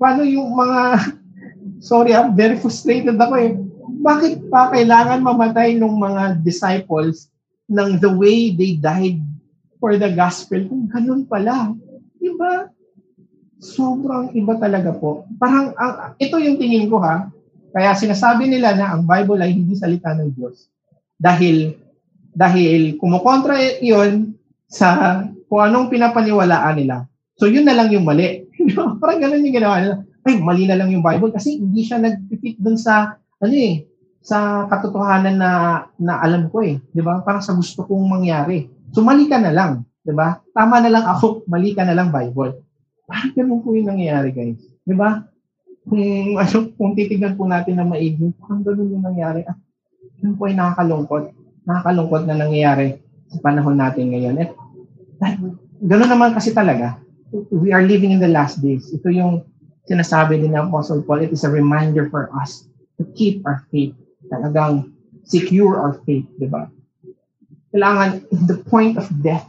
[0.00, 1.12] paano yung mga,
[1.88, 3.52] sorry, I'm very frustrated ako eh.
[4.04, 7.28] Bakit pa kailangan mamatay ng mga disciples
[7.68, 9.20] ng the way they died
[9.80, 10.60] for the gospel?
[10.68, 11.72] Kung ganun pala.
[12.20, 12.68] Diba?
[13.60, 15.24] Sobrang iba talaga po.
[15.40, 17.28] Parang, ang, ito yung tingin ko ha,
[17.72, 20.68] kaya sinasabi nila na ang Bible ay hindi salita ng Diyos.
[21.16, 21.74] Dahil,
[22.32, 24.36] dahil kumukontra yun
[24.68, 25.20] sa
[25.54, 27.06] kung anong pinapaniwalaan nila.
[27.38, 28.42] So yun na lang yung mali.
[28.98, 29.94] Parang ganun yung ginawa nila.
[30.26, 33.86] Ay, mali na lang yung Bible kasi hindi siya nag-fit dun sa, ano eh,
[34.18, 35.50] sa katotohanan na,
[35.94, 36.82] na alam ko eh.
[36.90, 37.22] Di ba?
[37.22, 38.66] Parang sa gusto kong mangyari.
[38.90, 39.86] So mali ka na lang.
[40.02, 40.42] Di ba?
[40.50, 42.58] Tama na lang ako, mali ka na lang Bible.
[43.06, 44.58] Parang ganun po yung nangyayari guys.
[44.82, 45.22] Di ba?
[45.86, 49.46] Kung, ano, kung titignan po natin na maigi, parang ganun yung nangyayari.
[49.46, 49.54] Ah,
[50.18, 51.30] yun po ay nakakalungkot.
[51.62, 52.98] Nakakalungkot na nangyayari
[53.30, 54.42] sa panahon natin ngayon.
[54.42, 54.63] At
[55.84, 57.00] Ganun naman kasi talaga.
[57.50, 58.88] We are living in the last days.
[58.94, 59.42] Ito yung
[59.90, 61.24] sinasabi din ng Apostle Paul.
[61.26, 63.92] It is a reminder for us to keep our faith.
[64.30, 64.94] Talagang
[65.24, 66.70] secure our faith, di ba?
[67.74, 69.44] Kailangan, in the point of death,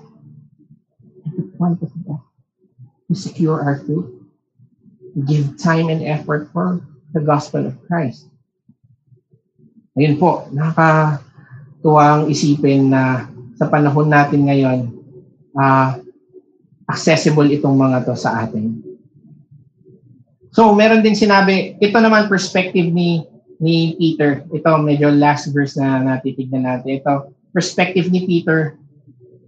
[1.23, 2.25] at the point of death,
[3.07, 4.09] to secure our faith,
[5.29, 6.81] give time and effort for
[7.13, 8.27] the gospel of Christ.
[9.95, 14.94] Ayun po, nakakatuwang isipin na sa panahon natin ngayon,
[15.55, 15.99] uh,
[16.85, 18.83] accessible itong mga to sa atin.
[20.55, 23.27] So, meron din sinabi, ito naman perspective ni
[23.59, 24.43] ni Peter.
[24.51, 26.99] Ito medyo last verse na natitignan natin.
[27.03, 28.75] Ito perspective ni Peter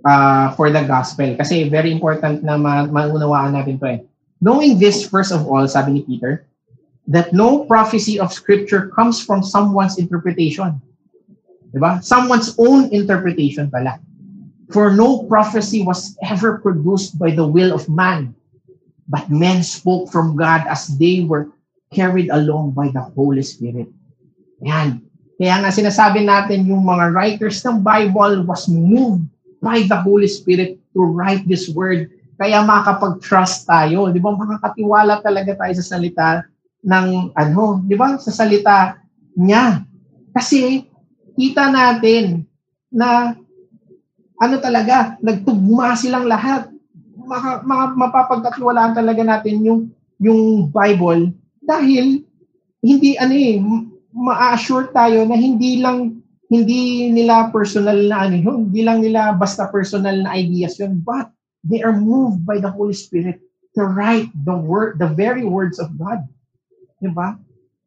[0.08, 1.36] uh, for the gospel.
[1.36, 4.00] Kasi very important na ma- maunawaan natin to eh.
[4.40, 6.46] Knowing this, first of all, sabi ni Peter,
[7.08, 10.78] that no prophecy of scripture comes from someone's interpretation.
[11.72, 12.04] Diba?
[12.04, 14.00] Someone's own interpretation pala.
[14.68, 18.36] For no prophecy was ever produced by the will of man,
[19.08, 21.48] but men spoke from God as they were
[21.96, 23.88] carried along by the Holy Spirit.
[24.60, 25.08] Yan.
[25.38, 29.24] Kaya nga sinasabi natin yung mga writers ng Bible was moved
[29.64, 32.12] by the Holy Spirit to write this word.
[32.36, 34.12] Kaya makakapag-trust tayo.
[34.12, 34.36] Di ba?
[34.36, 36.44] Makakatiwala talaga tayo sa salita
[36.84, 38.20] ng ano, di ba?
[38.20, 39.00] Sa salita
[39.38, 39.86] niya.
[40.36, 40.86] Kasi
[41.38, 42.44] kita natin
[42.92, 43.38] na
[44.38, 46.70] ano talaga, nagtugma silang lahat.
[47.28, 49.82] Maka, mga, mapapagkatiwalaan talaga natin yung
[50.18, 51.30] yung Bible
[51.62, 52.26] dahil
[52.82, 53.62] hindi ano eh
[54.10, 56.18] ma-assure tayo na hindi lang
[56.48, 61.28] hindi nila personal na ano yun, hindi lang nila basta personal na ideas yun, but
[61.68, 63.44] they are moved by the Holy Spirit
[63.76, 66.24] to write the word, the very words of God.
[67.04, 67.36] Diba?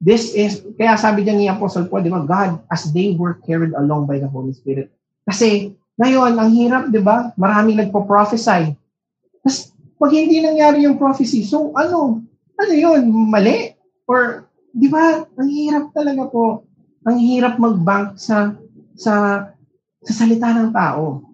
[0.00, 3.72] This is, kaya sabi niya ni Apostle Paul, di ba, God, as they were carried
[3.76, 4.92] along by the Holy Spirit.
[5.24, 7.36] Kasi, ngayon, ang hirap, di ba?
[7.36, 8.72] Maraming nagpo-prophesy.
[9.44, 12.24] Tapos, pag hindi nangyari yung prophecy, so ano?
[12.56, 13.04] Ano yun?
[13.28, 13.76] Mali?
[14.08, 16.64] Or, di ba, ang hirap talaga po
[17.04, 18.56] ang hirap mag-bank sa
[18.96, 19.46] sa
[20.04, 21.24] sa salita ng tao.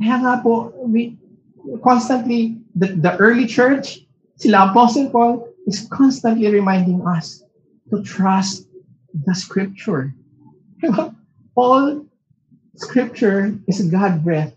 [0.00, 1.16] Kaya nga po, we,
[1.84, 4.04] constantly, the, the early church,
[4.36, 7.44] sila Apostle Paul, is constantly reminding us
[7.88, 8.68] to trust
[9.14, 10.12] the scripture.
[11.56, 12.04] All
[12.76, 14.56] scripture is God-breathed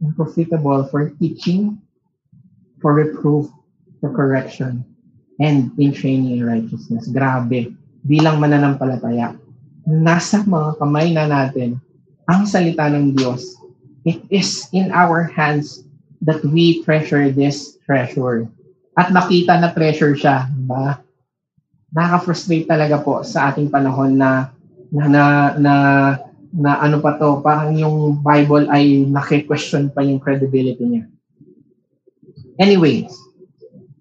[0.00, 1.80] and profitable for teaching,
[2.80, 3.48] for reproof,
[4.00, 4.84] for correction,
[5.38, 7.08] and in training in righteousness.
[7.08, 7.76] Grabe.
[8.02, 9.38] Bilang mananampalataya,
[9.86, 11.78] nasa mga kamay na natin
[12.26, 13.54] ang salita ng Diyos.
[14.02, 15.86] It is in our hands
[16.26, 18.50] that we treasure this treasure.
[18.98, 20.98] At nakita na treasure siya, ba?
[21.94, 24.50] Nakaka-frustrate talaga po sa ating panahon na
[24.92, 25.22] na na,
[25.56, 25.74] na,
[26.52, 31.04] na ano pa to, parang yung Bible ay naki-question pa yung credibility niya.
[32.60, 33.08] Anyways,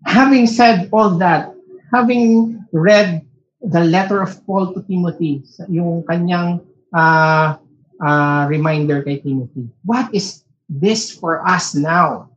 [0.04, 1.56] having said all that,
[1.95, 3.24] having read
[3.64, 6.60] the letter of Paul to Timothy, yung kanyang
[6.91, 7.56] uh,
[8.02, 9.70] uh, reminder kay Timothy.
[9.88, 12.34] What is this for us now?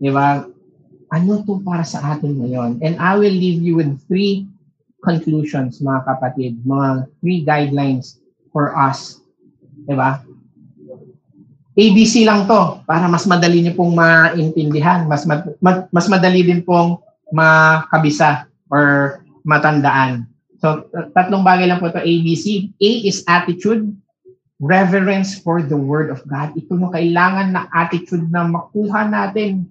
[0.00, 0.48] Di ba?
[1.12, 2.82] Ano to para sa atin ngayon?
[2.82, 4.48] And I will leave you with three
[5.04, 8.18] conclusions, mga kapatid, mga three guidelines
[8.50, 9.23] for us.
[9.84, 10.20] Di ba?
[11.74, 17.02] ABC lang to para mas madali niyo pong maintindihan, mas mas, mas madali din pong
[17.34, 20.30] makabisa or matandaan.
[20.62, 22.72] So, tatlong bagay lang po ito, ABC.
[22.80, 23.92] A is attitude,
[24.62, 26.56] reverence for the Word of God.
[26.56, 29.68] Ito yung kailangan na attitude na makuha natin.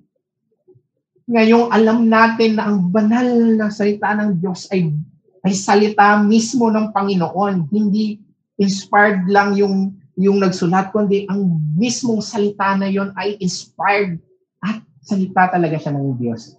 [1.26, 4.94] Ngayong alam natin na ang banal na salita ng Diyos ay,
[5.42, 7.74] ay salita mismo ng Panginoon.
[7.74, 8.22] Hindi
[8.62, 14.22] inspired lang yung, yung nagsulat, kundi ang mismong salita na yon ay inspired
[14.62, 16.54] at salita talaga siya ng Diyos.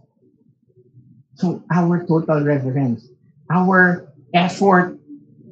[1.38, 3.10] So, our total reverence,
[3.50, 4.98] our effort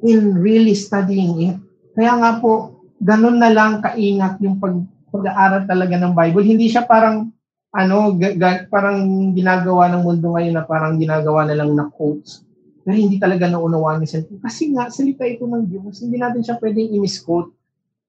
[0.03, 1.57] in really studying it.
[1.95, 4.75] Kaya nga po, ganun na lang kaingat yung pag,
[5.11, 6.43] pag-aaral talaga ng Bible.
[6.43, 7.31] Hindi siya parang
[7.73, 12.45] ano, ga, ga, parang ginagawa ng mundo ngayon na parang ginagawa na lang na quotes.
[12.83, 14.07] Pero hindi talaga naunawaan ni.
[14.43, 16.03] Kasi nga, salita ito ng Diyos.
[16.03, 17.55] Hindi natin siya pwedeng i-misquote.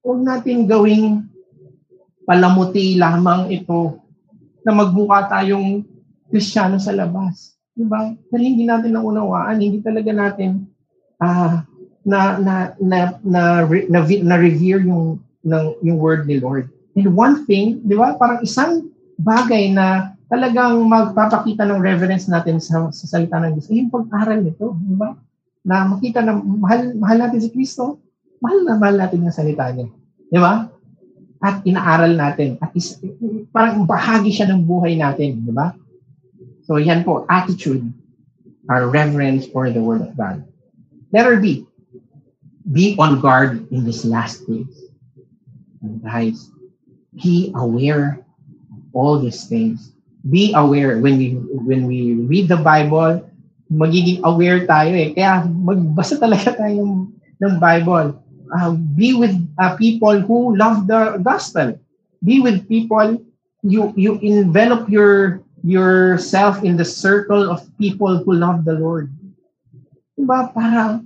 [0.05, 1.25] Huwag natin gawing
[2.29, 3.97] palamuti lamang ito
[4.61, 5.81] na magbuka tayong
[6.29, 7.57] Kristiyano sa labas.
[7.73, 8.13] Diba?
[8.29, 10.69] Pero hindi natin naunawaan, hindi talaga natin
[11.17, 11.65] uh,
[12.05, 16.69] na na na na, na, na revere yung ng yung word ni Lord.
[16.93, 18.13] And one thing, 'di ba?
[18.15, 23.93] Parang isang bagay na talagang magpapakita ng reverence natin sa, sa salita ng Diyos, yung
[23.93, 25.13] pag-aral nito, di ba?
[25.61, 28.01] Na makita na mahal, mahal natin si Kristo,
[28.39, 29.87] mahal na mahal natin yung salita niya.
[30.31, 30.67] Di ba?
[31.43, 32.57] At inaaral natin.
[32.59, 32.97] At is,
[33.53, 35.75] parang bahagi siya ng buhay natin, di ba?
[36.65, 37.85] So yan po, attitude,
[38.69, 40.41] our reverence for the Word of God.
[41.13, 41.69] Letter B,
[42.73, 44.89] be on guard in these last days.
[45.85, 46.49] And guys,
[47.13, 48.25] be aware
[48.73, 49.93] of all these things.
[50.25, 53.21] Be aware when we when we read the Bible,
[53.69, 55.13] magiging aware tayo eh.
[55.13, 57.05] Kaya magbasa talaga tayo
[57.37, 58.17] ng Bible.
[58.53, 61.79] Uh, be with uh, people who love the gospel.
[62.21, 63.21] Be with people
[63.65, 69.09] you you envelop your yourself in the circle of people who love the Lord.
[70.13, 70.53] Diba?
[70.53, 71.01] Para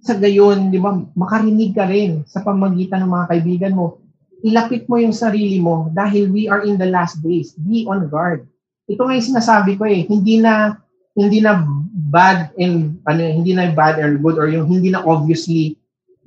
[0.00, 4.00] sa gayon, di ba, makarinig ka rin sa pamagitan ng mga kaibigan mo.
[4.40, 7.52] Ilapit mo yung sarili mo dahil we are in the last days.
[7.58, 8.48] Be on guard.
[8.88, 10.80] Ito nga yung sinasabi ko eh, hindi na
[11.18, 11.60] hindi na
[12.08, 15.74] bad and ano hindi na bad or good or yung hindi na obviously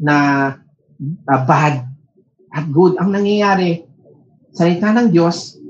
[0.02, 0.16] na
[1.30, 1.86] uh, bad
[2.52, 2.98] at good.
[2.98, 3.86] Ang nangyayari,
[4.52, 5.62] salita ng Diyos,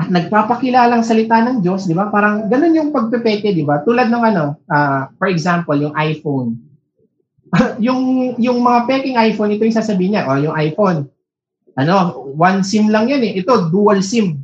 [0.00, 2.08] at nagpapakilalang salita ng Diyos, di ba?
[2.08, 3.84] Parang ganun yung pagpepeke, di ba?
[3.84, 6.56] Tulad ng ano, uh, for example, yung iPhone.
[7.86, 11.04] yung yung mga peking iPhone, ito yung sasabihin niya, oh, yung iPhone.
[11.76, 13.44] Ano, one SIM lang yan eh.
[13.44, 14.40] Ito, dual SIM.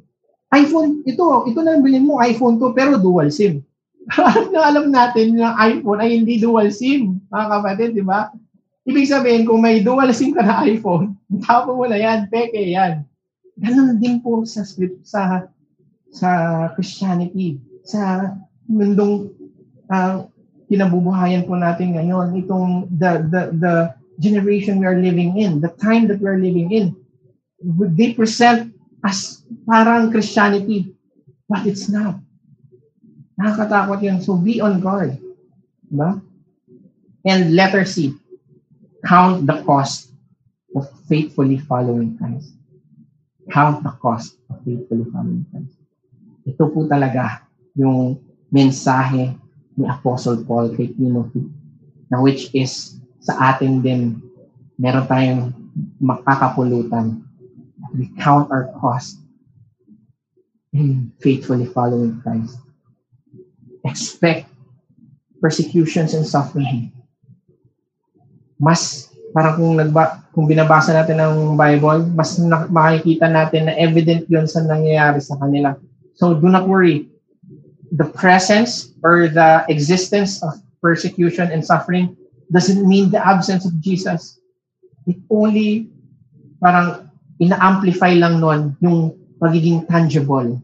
[0.52, 3.64] iPhone, ito, ito na bilhin mo, iPhone to, pero dual SIM.
[4.52, 8.28] na alam natin na iPhone ay hindi dual SIM, mga kapatid, di ba?
[8.86, 13.02] Ibig sabihin, kung may dual SIM ka na iPhone, tapo mo na yan, peke yan.
[13.58, 15.50] Ganun din po sa script sa
[16.14, 16.30] sa
[16.78, 18.30] Christianity, sa
[18.70, 19.34] mundong
[19.90, 20.30] uh,
[20.70, 23.74] kinabubuhayan po natin ngayon, itong the the the
[24.22, 26.94] generation we are living in, the time that we are living in.
[27.96, 28.70] They present
[29.02, 30.94] as parang Christianity,
[31.50, 32.22] but it's not.
[33.36, 34.18] Nakakatakot yun.
[34.22, 35.18] So be on guard.
[35.90, 36.22] Diba?
[37.26, 38.14] And letter C,
[39.06, 40.10] count the cost
[40.74, 42.58] of faithfully following Christ.
[43.54, 45.78] Count the cost of faithfully following Christ.
[46.42, 47.46] Ito po talaga
[47.78, 48.18] yung
[48.50, 49.38] mensahe
[49.78, 51.46] ni Apostle Paul kay Timothy
[52.10, 54.18] na which is sa atin din
[54.78, 55.54] meron tayong
[56.02, 57.22] makakapulutan.
[57.94, 59.22] We count our cost
[60.74, 62.58] in faithfully following Christ.
[63.86, 64.50] Expect
[65.38, 66.95] persecutions and suffering.
[68.56, 74.24] Mas parang kung nagba, kung binabasa natin ng Bible, mas na, makikita natin na evident
[74.32, 75.76] 'yon sa nangyayari sa kanila.
[76.16, 77.12] So do not worry.
[77.92, 82.16] The presence or the existence of persecution and suffering
[82.48, 84.40] doesn't mean the absence of Jesus.
[85.06, 85.92] It only
[86.58, 90.56] parang ina-amplify lang nun yung pagiging tangible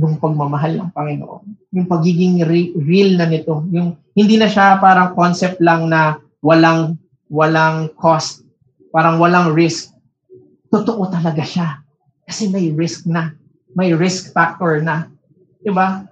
[0.00, 1.44] ng pagmamahal ng Panginoon.
[1.76, 3.62] Yung pagiging re- real na nito.
[3.70, 6.98] Yung hindi na siya parang concept lang na walang
[7.30, 8.42] walang cost,
[8.90, 9.94] parang walang risk.
[10.68, 11.80] Totoo talaga siya.
[12.26, 13.32] Kasi may risk na.
[13.78, 15.06] May risk factor na.
[15.62, 16.04] 'Di ba?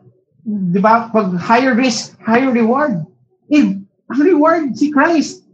[0.47, 1.11] 'Di ba?
[1.11, 3.03] Pag higher risk, higher reward.
[3.51, 3.74] Eh,
[4.09, 5.45] ang reward, si Christ.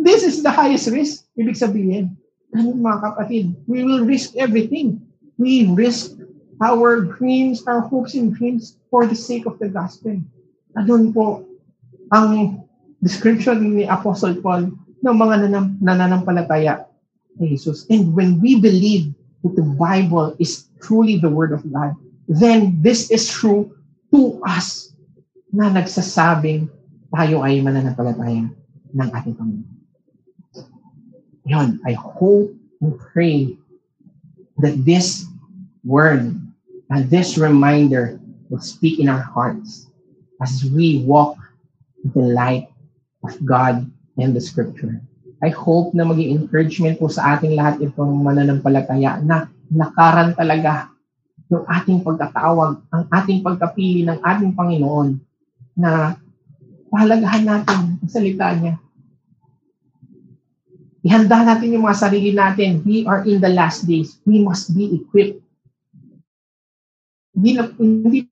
[0.00, 1.28] This is the highest risk.
[1.36, 2.16] Ibig sabihin,
[2.54, 4.96] ganun mga kapatid, we will risk everything.
[5.36, 6.16] We risk
[6.60, 10.16] our dreams, our hopes and dreams for the sake of the gospel.
[10.76, 11.44] Andun po
[12.12, 12.60] ang
[13.00, 16.84] description ni Apostle Paul ng mga nanam- nananampalataya
[17.40, 17.88] ni Jesus.
[17.88, 19.12] And when we believe
[19.42, 21.96] that the Bible is truly the Word of God,
[22.28, 23.72] then this is true
[24.12, 24.92] to us
[25.50, 26.68] na nagsasabing
[27.10, 28.46] tayo ay mananampalataya
[28.94, 29.78] ng ating Panginoon.
[31.48, 33.56] Yun, I hope and pray
[34.58, 35.26] that this
[35.84, 36.36] word
[36.90, 39.88] and this reminder will speak in our hearts
[40.42, 41.36] as we walk
[42.14, 42.68] the light
[43.24, 43.90] of God
[44.20, 45.00] and the Scripture.
[45.40, 50.92] I hope na maging encouragement po sa ating lahat itong mananampalataya na nakaran talaga
[51.50, 55.18] yung ating pagkatawag, ang ating pagkapili ng ating Panginoon
[55.74, 56.14] na
[56.92, 58.78] pahalagahan natin ang salita niya.
[61.00, 62.84] Ihanda natin yung mga sarili natin.
[62.84, 64.20] We are in the last days.
[64.28, 65.40] We must be equipped.
[67.32, 68.28] Hindi, na, hindi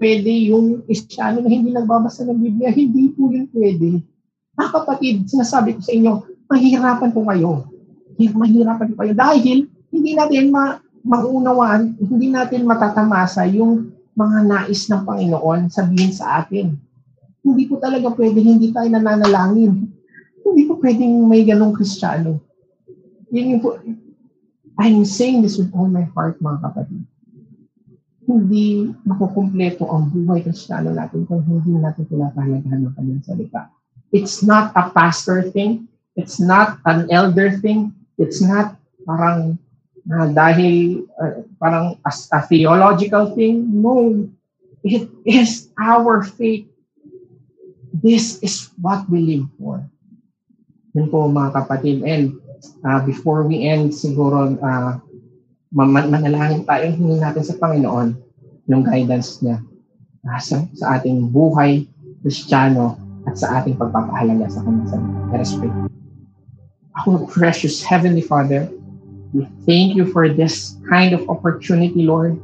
[0.00, 2.72] pwede yung Kristiyano na hindi nagbabasa ng Biblia.
[2.72, 4.00] Hindi po yun pwede.
[4.56, 6.12] Mga kapatid, sinasabi ko sa inyo,
[6.48, 7.68] mahirapan po kayo.
[8.16, 9.12] Mahirapan po kayo.
[9.12, 16.44] Dahil hindi natin ma maunawaan, hindi natin matatamasa yung mga nais ng Panginoon sabihin sa
[16.44, 16.76] atin.
[17.40, 19.88] Hindi po talaga pwede, hindi tayo nananalangin.
[20.44, 22.36] Hindi po pwedeng may ganong kristyano.
[23.32, 23.80] Yun yung po,
[24.76, 27.00] I'm saying this with all my heart, mga kapatid.
[28.30, 33.66] Hindi makukumpleto ang buhay kristyano natin kung hindi natin pinapahalagahan ng kanyang salita.
[34.14, 35.90] It's not a pastor thing.
[36.14, 37.90] It's not an elder thing.
[38.22, 39.58] It's not parang
[40.06, 43.66] uh, dahil uh, parang as a theological thing.
[43.66, 44.26] No,
[44.86, 46.70] it is our faith.
[47.90, 49.82] This is what we live for.
[50.94, 52.06] Yun po mga kapatid.
[52.06, 52.38] And
[52.86, 55.02] uh, before we end, siguro uh,
[55.70, 58.18] manalangin tayo, hindi natin sa Panginoon
[58.66, 59.62] yung guidance niya
[60.26, 61.86] uh, sa, sa ating buhay,
[62.22, 65.18] Kristiyano, at sa ating pagpapahalaga sa kanyang salita.
[65.30, 65.72] Let us pray.
[67.06, 68.66] Our precious Heavenly Father,
[69.30, 72.36] we thank you for this kind of opportunity, Lord,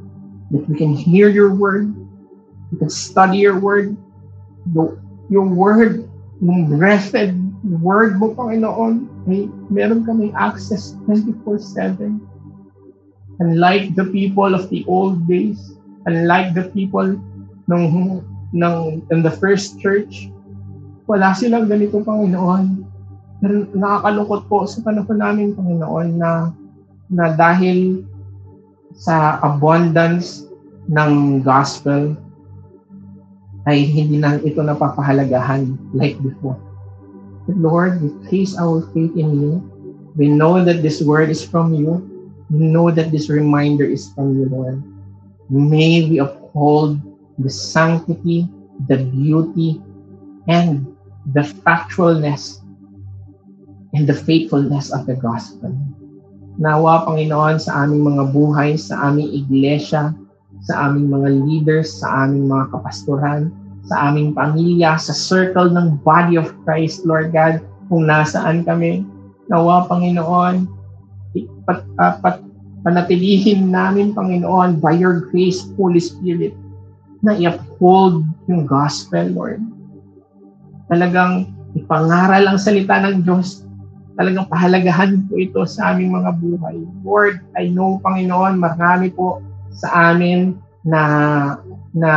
[0.55, 1.91] that we can hear your word,
[2.71, 3.99] we can study your word,
[4.71, 6.07] your, your word,
[6.39, 7.35] yung breathed
[7.67, 12.23] word mo, Panginoon, may meron kami access 24-7.
[13.39, 15.77] Unlike the people of the old days,
[16.09, 17.19] unlike the people
[17.69, 20.31] nung, nung, in the first church,
[21.05, 22.87] wala silang ganito, Panginoon.
[23.43, 26.51] Pero nakakalungkot po sa panahon namin, Panginoon, na,
[27.13, 28.03] na dahil
[28.97, 30.49] sa abundance
[30.89, 32.17] ng gospel,
[33.67, 36.57] ay hindi na ito napapahalagahan like before.
[37.51, 39.53] But Lord, we place our faith in you.
[40.15, 42.06] We know that this word is from you.
[42.49, 44.83] Know that this reminder is from you, Lord.
[45.51, 47.03] May we uphold
[47.39, 48.47] the sanctity,
[48.87, 49.83] the beauty,
[50.47, 50.87] and
[51.35, 52.63] the factualness
[53.95, 55.75] and the faithfulness of the gospel.
[56.57, 60.15] Nawa, Panginoon, sa aming mga buhay, sa aming iglesia,
[60.65, 63.53] sa aming mga leaders, sa aming mga kapastoran,
[63.85, 67.61] sa aming pamilya, sa circle ng body of Christ, Lord God,
[67.91, 69.05] kung nasaan kami.
[69.53, 70.67] Nawa, Panginoon,
[71.69, 72.41] pat, uh, pat,
[72.87, 76.57] panatilihin namin, Panginoon, by your grace, Holy Spirit,
[77.21, 79.61] na i-uphold yung gospel, Lord.
[80.87, 83.67] Talagang ipangaral ang salita ng Diyos.
[84.17, 86.79] Talagang pahalagahan po ito sa aming mga buhay.
[87.05, 89.45] Lord, I know, Panginoon, marami po
[89.75, 90.57] sa amin
[90.87, 91.03] na
[91.93, 92.13] na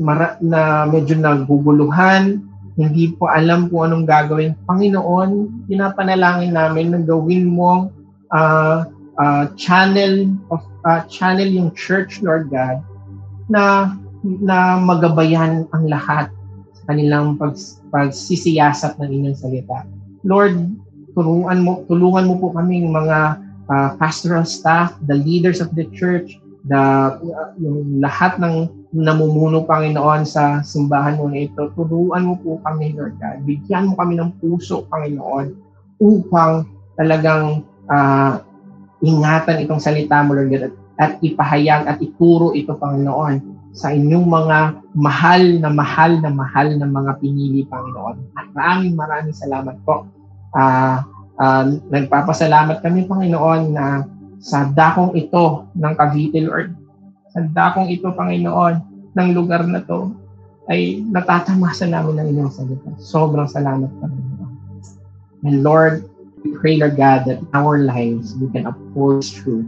[0.00, 2.40] mara, na medyo naguguluhan,
[2.74, 4.56] hindi po alam kung anong gagawin.
[4.66, 5.30] Panginoon,
[5.70, 7.90] pinapanalangin namin na gawin mo
[8.32, 8.88] uh,
[9.18, 12.80] uh, channel of uh, channel yung church Lord God
[13.50, 13.94] na
[14.24, 16.32] na magabayan ang lahat
[16.72, 17.60] sa kanilang pag,
[17.92, 19.84] pagsisiyasat ng inyong salita.
[20.24, 20.56] Lord,
[21.12, 23.36] tulungan mo tulungan mo po kaming mga
[23.68, 26.80] uh, pastoral staff, the leaders of the church, the
[27.20, 31.68] uh, yung lahat ng namumuno Panginoon sa simbahan mo na ito.
[31.74, 33.42] Turuan mo po kami, Lord God.
[33.42, 35.52] Bigyan mo kami ng puso, Panginoon,
[35.98, 38.40] upang talagang uh,
[39.04, 44.26] ingatan itong salita mo, Lord God, at, at ipahayag at ituro ito, Panginoon, sa inyong
[44.30, 44.58] mga
[44.94, 48.38] mahal na mahal na mahal na mga pinili, Panginoon.
[48.38, 50.06] At maraming maraming salamat po.
[50.54, 51.02] Uh,
[51.42, 54.06] uh, nagpapasalamat kami, Panginoon, na
[54.38, 56.70] sa dakong ito ng Cavite, Lord,
[57.34, 58.74] sa dakong ito, Panginoon,
[59.14, 60.14] ng lugar na to,
[60.70, 62.88] ay natatamasa namin ng inyong salita.
[63.02, 64.52] Sobrang salamat, Panginoon.
[65.44, 66.08] And Lord,
[66.44, 69.64] we pray, Lord God, that our lives we can uphold truth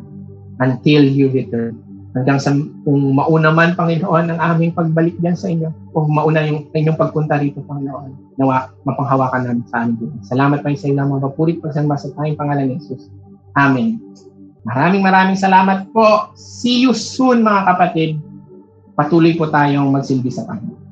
[0.60, 1.80] until you return.
[2.16, 2.52] Hanggang sa
[2.84, 7.36] kung mauna man, Panginoon, ang aming pagbalik diyan sa inyo, o mauna yung inyong pagpunta
[7.36, 12.12] rito, Panginoon, nawa mapanghawakan namin sa aming Salamat pa sa inyo, mga papurit pagsamba sa
[12.16, 13.12] tayong pangalan ni Jesus.
[13.56, 14.00] Amen.
[14.64, 16.32] Maraming maraming salamat po.
[16.36, 18.10] See you soon, mga kapatid.
[18.96, 20.85] Patuloy po tayong magsilbi sa Panginoon.